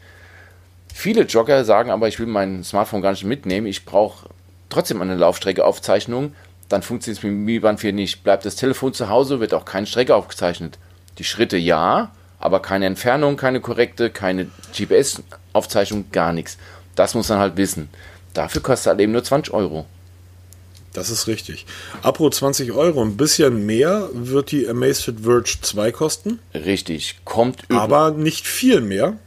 [0.94, 4.28] Viele Jogger sagen aber, ich will mein Smartphone gar nicht mitnehmen, ich brauche
[4.68, 6.34] trotzdem eine Laufstrecke-Aufzeichnung.
[6.68, 8.24] Dann funktioniert es mit dem Mi Band 4 nicht.
[8.24, 10.78] Bleibt das Telefon zu Hause, wird auch keine Strecke aufgezeichnet.
[11.18, 16.58] Die Schritte ja, aber keine Entfernung, keine korrekte, keine GPS-Aufzeichnung, gar nichts.
[16.94, 17.88] Das muss man halt wissen.
[18.34, 19.86] Dafür kostet halt eben nur 20 Euro.
[20.96, 21.66] Das ist richtig.
[22.02, 26.38] Apro 20 Euro, ein bisschen mehr wird die Amazfit Verge 2 kosten.
[26.54, 29.18] Richtig, kommt Aber nicht viel mehr.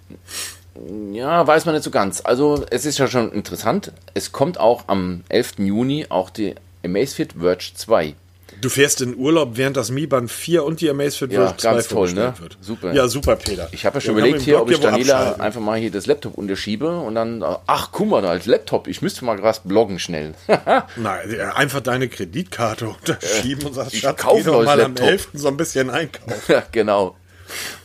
[1.11, 2.21] Ja, weiß man nicht so ganz.
[2.23, 3.91] Also es ist ja schon interessant.
[4.15, 5.59] Es kommt auch am 11.
[5.59, 8.15] Juni auch die Amazfit Verge 2.
[8.61, 11.71] Du fährst in Urlaub, während das Mi Band 4 und die Amazfit ja, Verge 2
[11.71, 12.33] ganz toll, ne?
[12.39, 12.57] wird.
[12.59, 12.93] Super.
[12.93, 13.69] Ja, super, Peter.
[13.71, 16.37] Ich habe ja schon Wir überlegt hier, ob ich Daniela einfach mal hier das Laptop
[16.37, 20.33] unterschiebe und dann, ach, guck mal, da als Laptop, ich müsste mal was bloggen schnell.
[20.97, 25.05] Nein, einfach deine Kreditkarte unterschieben und sagst, ich Schatz, geh doch mal Laptop.
[25.05, 25.29] am 11.
[25.33, 26.41] so ein bisschen einkaufen.
[26.47, 27.15] Ja, genau.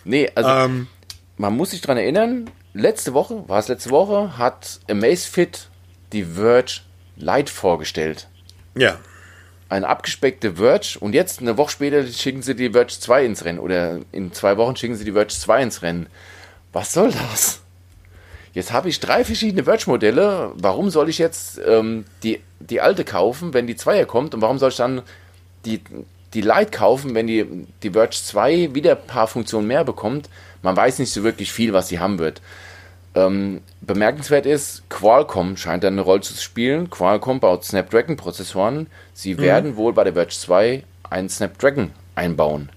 [0.05, 0.89] Nee, also ähm,
[1.37, 5.69] man muss sich dran erinnern, letzte Woche, war es letzte Woche, hat Amazfit
[6.13, 6.81] die Verge
[7.17, 8.29] Lite vorgestellt.
[8.77, 8.99] Ja
[9.75, 13.59] eine abgespeckte Verge und jetzt eine Woche später schicken sie die Verge 2 ins Rennen
[13.59, 16.07] oder in zwei Wochen schicken sie die Verge 2 ins Rennen.
[16.73, 17.61] Was soll das?
[18.53, 20.53] Jetzt habe ich drei verschiedene Verge-Modelle.
[20.55, 24.33] Warum soll ich jetzt ähm, die, die alte kaufen, wenn die 2er kommt?
[24.33, 25.03] Und warum soll ich dann
[25.65, 25.81] die,
[26.35, 27.45] die Lite kaufen, wenn die,
[27.83, 30.31] die Verge 2 wieder ein paar Funktionen mehr bekommt?
[30.63, 32.41] Man weiß nicht so wirklich viel, was sie haben wird.
[33.15, 36.91] Ähm, bemerkenswert ist, Qualcomm scheint da eine Rolle zu spielen.
[36.91, 38.89] Qualcomm baut Snapdragon-Prozessoren.
[39.13, 39.39] Sie mhm.
[39.39, 42.71] werden wohl bei der Verge 2 einen Snapdragon einbauen.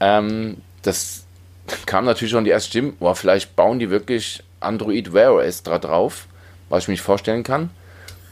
[0.00, 1.24] Ähm, das
[1.86, 5.78] kam natürlich schon die erste Stimme, boah, vielleicht bauen die wirklich Android Wear OS da
[5.78, 6.26] drauf,
[6.68, 7.70] was ich mir nicht vorstellen kann,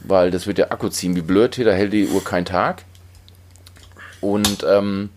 [0.01, 2.83] weil das wird der Akku ziehen wie blöd hier, da hält die Uhr keinen Tag.
[4.21, 5.09] Und ähm,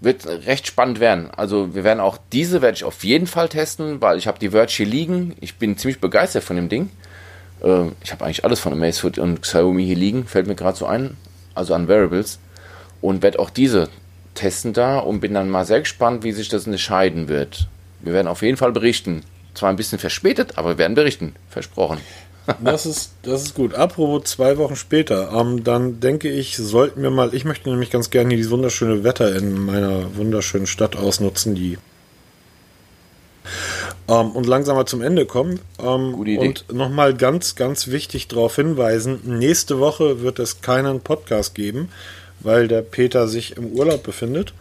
[0.00, 1.30] wird recht spannend werden.
[1.36, 4.50] Also wir werden auch diese werde ich auf jeden Fall testen, weil ich habe die
[4.50, 5.36] Verge hier liegen.
[5.40, 6.90] Ich bin ziemlich begeistert von dem Ding.
[7.62, 10.86] Äh, ich habe eigentlich alles von Amazfit und Xiaomi hier liegen, fällt mir gerade so
[10.86, 11.16] ein.
[11.54, 12.38] Also an Variables.
[13.00, 13.88] Und werde auch diese
[14.34, 17.68] testen da und bin dann mal sehr gespannt, wie sich das entscheiden wird.
[18.00, 19.22] Wir werden auf jeden Fall berichten.
[19.54, 21.34] Zwar ein bisschen verspätet, aber wir werden berichten.
[21.48, 21.98] Versprochen.
[22.62, 23.74] Das ist, das ist gut.
[23.74, 28.10] Apropos zwei Wochen später, ähm, dann denke ich, sollten wir mal, ich möchte nämlich ganz
[28.10, 31.78] gerne dieses wunderschöne Wetter in meiner wunderschönen Stadt ausnutzen, die
[34.08, 35.60] ähm, und langsam mal zum Ende kommen.
[35.78, 41.90] Ähm, und nochmal ganz, ganz wichtig darauf hinweisen, nächste Woche wird es keinen Podcast geben,
[42.40, 44.54] weil der Peter sich im Urlaub befindet.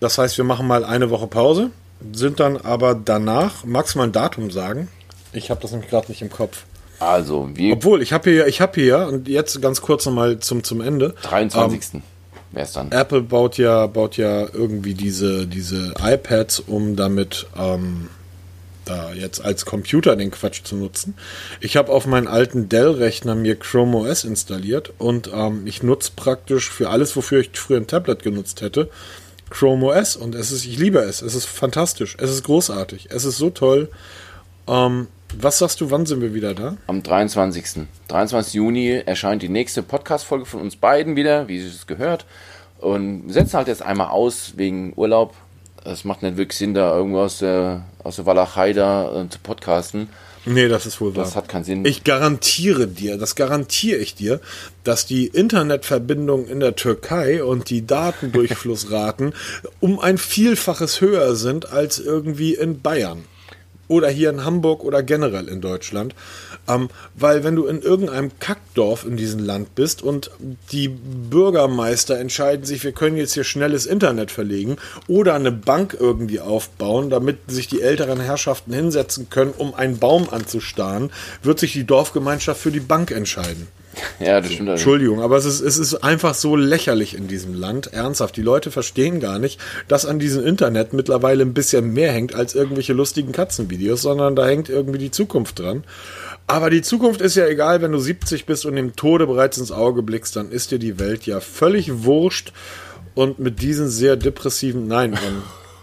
[0.00, 1.70] Das heißt, wir machen mal eine Woche Pause,
[2.12, 4.88] sind dann aber danach, magst du mal ein Datum sagen?
[5.32, 6.64] Ich habe das nämlich gerade nicht im Kopf.
[7.02, 7.72] Also, wie.
[7.72, 11.14] Obwohl, ich habe hier, ich habe hier, und jetzt ganz kurz nochmal zum, zum Ende.
[11.22, 11.94] 23.
[11.94, 12.02] Ähm,
[12.52, 12.92] Wer ist dann?
[12.92, 18.08] Apple baut ja, baut ja irgendwie diese, diese iPads, um damit ähm,
[18.84, 21.14] da jetzt als Computer den Quatsch zu nutzen.
[21.60, 26.70] Ich habe auf meinen alten Dell-Rechner mir Chrome OS installiert und ähm, ich nutze praktisch
[26.70, 28.90] für alles, wofür ich früher ein Tablet genutzt hätte,
[29.50, 31.22] Chrome OS und es ist, ich liebe es.
[31.22, 32.16] Es ist fantastisch.
[32.20, 33.08] Es ist großartig.
[33.10, 33.88] Es ist so toll.
[34.68, 35.08] Ähm,
[35.38, 36.76] was sagst du, wann sind wir wieder da?
[36.86, 37.86] Am 23.
[38.08, 38.54] 23.
[38.54, 42.26] Juni erscheint die nächste Podcast-Folge von uns beiden wieder, wie es gehört.
[42.78, 45.34] Und setzen halt jetzt einmal aus wegen Urlaub.
[45.84, 49.38] Es macht nicht wirklich Sinn, da irgendwo aus der, aus der Walachei da äh, zu
[49.40, 50.08] podcasten.
[50.44, 51.24] Nee, das ist wohl wahr.
[51.24, 51.84] Das hat keinen Sinn.
[51.84, 54.40] Ich garantiere dir, das garantiere ich dir,
[54.82, 59.34] dass die Internetverbindungen in der Türkei und die Datendurchflussraten
[59.80, 63.24] um ein Vielfaches höher sind als irgendwie in Bayern
[63.92, 66.14] oder hier in Hamburg oder generell in Deutschland.
[66.66, 70.30] Ähm, weil wenn du in irgendeinem Kackdorf in diesem Land bist und
[70.72, 74.76] die Bürgermeister entscheiden sich, wir können jetzt hier schnelles Internet verlegen
[75.08, 80.28] oder eine Bank irgendwie aufbauen, damit sich die älteren Herrschaften hinsetzen können, um einen Baum
[80.30, 81.10] anzustarren,
[81.42, 83.68] wird sich die Dorfgemeinschaft für die Bank entscheiden.
[84.20, 84.68] Ja, das stimmt.
[84.70, 87.92] Entschuldigung, aber es ist, es ist einfach so lächerlich in diesem Land.
[87.92, 88.36] Ernsthaft.
[88.36, 92.54] Die Leute verstehen gar nicht, dass an diesem Internet mittlerweile ein bisschen mehr hängt als
[92.54, 95.84] irgendwelche lustigen Katzenvideos, sondern da hängt irgendwie die Zukunft dran.
[96.46, 99.72] Aber die Zukunft ist ja egal, wenn du 70 bist und dem Tode bereits ins
[99.72, 102.52] Auge blickst, dann ist dir die Welt ja völlig wurscht.
[103.14, 105.18] Und mit diesen sehr depressiven, nein,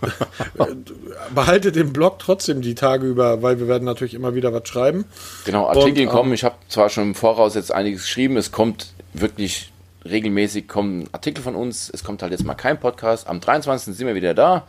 [1.36, 5.06] behalte den Blog trotzdem die Tage über, weil wir werden natürlich immer wieder was schreiben.
[5.46, 6.30] Genau, Artikel Und, kommen.
[6.30, 8.38] Ähm, ich habe zwar schon im Voraus jetzt einiges geschrieben.
[8.38, 9.72] Es kommt wirklich
[10.06, 11.90] regelmäßig kommen Artikel von uns.
[11.94, 13.28] Es kommt halt jetzt mal kein Podcast.
[13.28, 13.96] Am 23.
[13.96, 14.68] sind wir wieder da.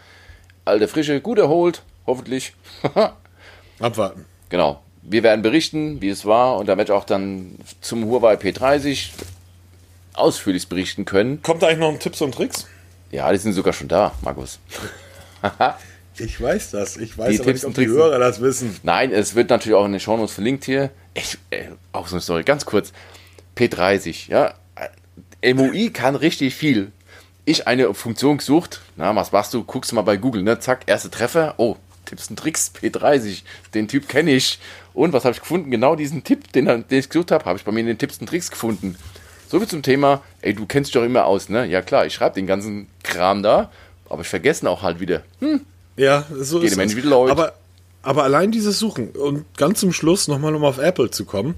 [0.65, 2.55] Alte Frische, gut erholt, hoffentlich.
[3.81, 4.27] Abwarten.
[4.49, 4.83] Genau.
[5.03, 9.09] Wir werden berichten, wie es war und damit auch dann zum Huawei P30
[10.13, 11.43] ausführlich berichten können.
[11.43, 12.67] Kommt da eigentlich noch ein Tipps und Tricks?
[13.11, 14.59] Ja, die sind sogar schon da, Markus.
[16.19, 16.97] ich weiß das.
[16.97, 18.77] Ich weiß die aber nicht, ob die Hörer das wissen.
[18.83, 20.91] Nein, es wird natürlich auch in den Shownotes verlinkt hier.
[21.15, 22.93] Ich, äh, auch so eine Story, ganz kurz.
[23.57, 24.55] P30, ja.
[25.43, 26.93] MUI kann richtig viel.
[27.45, 28.81] Ich eine Funktion gesucht.
[28.97, 29.65] Na, was machst du?
[29.65, 30.59] Guckst du mal bei Google, ne?
[30.59, 31.55] Zack, erste Treffer.
[31.57, 33.43] Oh, Tipps und Tricks, P30.
[33.75, 34.59] Den Typ kenne ich.
[34.93, 35.71] Und was habe ich gefunden?
[35.71, 38.19] Genau diesen Tipp, den, den ich gesucht habe, habe ich bei mir in den Tipps
[38.19, 38.97] und Tricks gefunden.
[39.49, 41.67] So viel zum Thema, ey, du kennst dich doch immer aus, ne?
[41.67, 43.71] Ja klar, ich schreibe den ganzen Kram da
[44.11, 45.23] aber ich vergesse auch halt wieder.
[45.39, 45.63] Hm.
[45.97, 46.97] Ja, so Geht ist es.
[46.97, 47.55] Wieder aber,
[48.03, 51.55] aber allein dieses Suchen und ganz zum Schluss nochmal, um auf Apple zu kommen.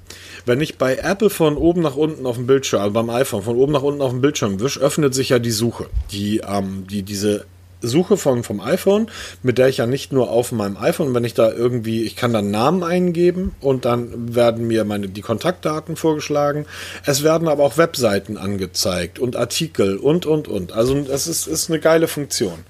[0.47, 3.57] Wenn ich bei Apple von oben nach unten auf dem Bildschirm, also beim iPhone von
[3.57, 5.87] oben nach unten auf dem Bildschirm wisch, öffnet sich ja die Suche.
[6.11, 7.47] Die, ähm, die, diese
[7.83, 9.09] Suche von, vom iPhone,
[9.43, 12.33] mit der ich ja nicht nur auf meinem iPhone, wenn ich da irgendwie, ich kann
[12.33, 16.67] dann Namen eingeben und dann werden mir meine, die Kontaktdaten vorgeschlagen.
[17.05, 20.73] Es werden aber auch Webseiten angezeigt und Artikel und, und, und.
[20.73, 22.65] Also es ist, ist eine geile Funktion.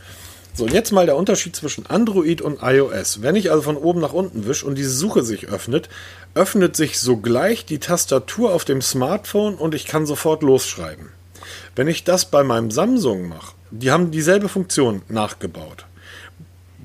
[0.55, 3.23] So, und jetzt mal der Unterschied zwischen Android und iOS.
[3.23, 5.89] Wenn ich also von oben nach unten wische und diese Suche sich öffnet,
[6.35, 11.09] öffnet sich sogleich die Tastatur auf dem Smartphone und ich kann sofort losschreiben.
[11.75, 15.87] Wenn ich das bei meinem Samsung mache, die haben dieselbe Funktion nachgebaut.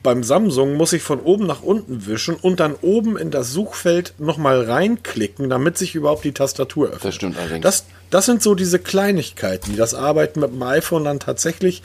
[0.03, 4.13] Beim Samsung muss ich von oben nach unten wischen und dann oben in das Suchfeld
[4.19, 7.05] nochmal reinklicken, damit sich überhaupt die Tastatur öffnet.
[7.05, 7.63] Das stimmt allerdings.
[7.63, 11.83] Das, das sind so diese Kleinigkeiten, die das Arbeiten mit dem iPhone dann tatsächlich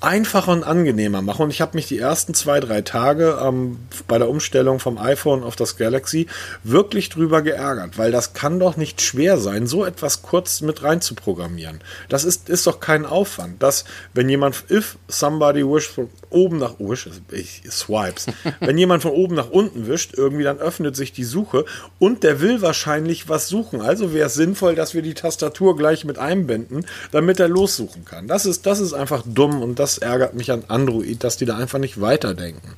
[0.00, 1.44] einfacher und angenehmer machen.
[1.44, 5.42] Und ich habe mich die ersten zwei, drei Tage ähm, bei der Umstellung vom iPhone
[5.42, 6.26] auf das Galaxy
[6.62, 11.00] wirklich drüber geärgert, weil das kann doch nicht schwer sein, so etwas kurz mit rein
[11.00, 11.80] zu programmieren.
[12.08, 13.62] Das ist, ist doch kein Aufwand.
[13.62, 13.84] Dass,
[14.14, 18.26] wenn jemand, if somebody wish von oben nach, wish, ich, swipes,
[18.60, 21.64] wenn jemand von oben nach unten wischt, irgendwie dann öffnet sich die Suche
[21.98, 23.80] und der will wahrscheinlich was suchen.
[23.80, 28.28] Also wäre es sinnvoll, dass wir die Tastatur gleich mit einbinden, damit er lossuchen kann.
[28.28, 31.56] Das ist, das ist einfach dumm und das ärgert mich an Android, dass die da
[31.56, 32.74] einfach nicht weiterdenken.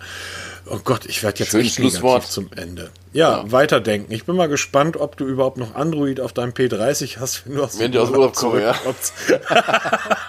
[0.66, 2.90] Oh Gott, ich werde jetzt Schönes Schlusswort zum Ende.
[3.12, 4.12] Ja, ja, weiterdenken.
[4.12, 7.64] Ich bin mal gespannt, ob du überhaupt noch Android auf deinem P30 hast, wenn du
[7.64, 9.12] aus, wenn du aus Urlaub kommst.
[9.28, 9.38] Ja.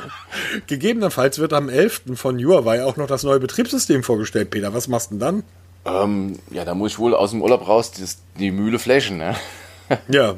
[0.67, 2.03] Gegebenenfalls wird am 11.
[2.15, 4.73] von Huawei auch noch das neue Betriebssystem vorgestellt, Peter.
[4.73, 5.43] Was machst du denn dann?
[5.85, 8.05] Ähm, ja, da muss ich wohl aus dem Urlaub raus die,
[8.39, 9.17] die Mühle flächen.
[9.17, 9.35] Ne?
[10.07, 10.35] ja,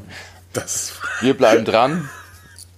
[0.54, 0.94] das.
[1.22, 2.10] Wir bleiben dran.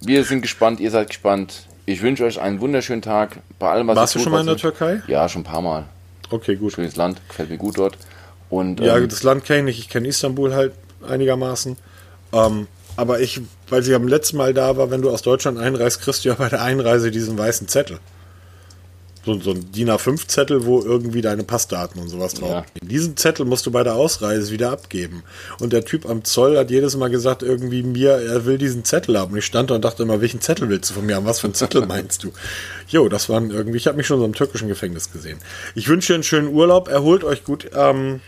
[0.02, 1.68] Wir sind gespannt, ihr seid gespannt.
[1.86, 4.58] Ich wünsche euch einen wunderschönen Tag bei allem, was Warst du schon mal in der
[4.58, 5.02] Türkei?
[5.08, 5.86] Ja, schon ein paar Mal.
[6.32, 6.74] Okay, gut.
[6.74, 7.98] Schönes Land, gefällt mir gut dort.
[8.50, 9.80] Und, ja, ähm, das Land kenne ich.
[9.80, 10.74] Ich kenne Istanbul halt
[11.08, 11.78] einigermaßen.
[12.34, 16.02] Ähm, aber ich, weil sie am letzten Mal da war, wenn du aus Deutschland einreist,
[16.02, 18.00] kriegst du ja bei der Einreise diesen weißen Zettel
[19.26, 22.66] so, so ein DIN A5-Zettel, wo irgendwie deine Passdaten und sowas drauf ja.
[22.82, 25.24] Diesen Zettel musst du bei der Ausreise wieder abgeben.
[25.60, 29.18] Und der Typ am Zoll hat jedes Mal gesagt, irgendwie mir, er will diesen Zettel
[29.18, 29.34] haben.
[29.34, 31.26] Und ich stand da und dachte immer, welchen Zettel willst du von mir haben?
[31.26, 32.32] Was für einen Zettel meinst du?
[32.88, 35.40] Jo, das waren irgendwie, ich habe mich schon so im türkischen Gefängnis gesehen.
[35.74, 37.70] Ich wünsche dir einen schönen Urlaub, erholt euch gut.
[37.76, 38.22] Ähm,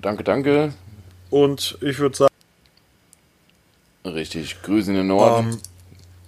[0.00, 0.72] danke, danke.
[1.30, 2.33] Und ich würde sagen.
[4.04, 5.52] Richtig, Grüße in den Norden.
[5.52, 5.58] Ähm,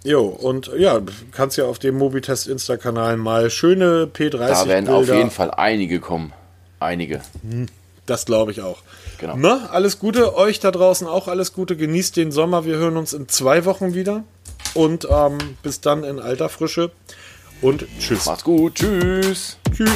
[0.05, 1.01] Jo, und ja,
[1.33, 4.99] kannst ja auf dem Mobitest Insta-Kanal mal schöne P30 Da werden Bilder.
[5.01, 6.33] auf jeden Fall einige kommen.
[6.79, 7.23] Einige.
[7.43, 7.67] Hm,
[8.07, 8.83] das glaube ich auch.
[9.19, 9.35] Genau.
[9.37, 11.77] Na, alles Gute, euch da draußen auch alles Gute.
[11.77, 12.65] Genießt den Sommer.
[12.65, 14.23] Wir hören uns in zwei Wochen wieder.
[14.75, 16.93] Und ähm, bis dann in alter Frische.
[17.61, 18.27] Und tschüss.
[18.27, 18.77] Macht's gut.
[18.77, 19.59] Tschüss.
[19.75, 19.91] Tschüss.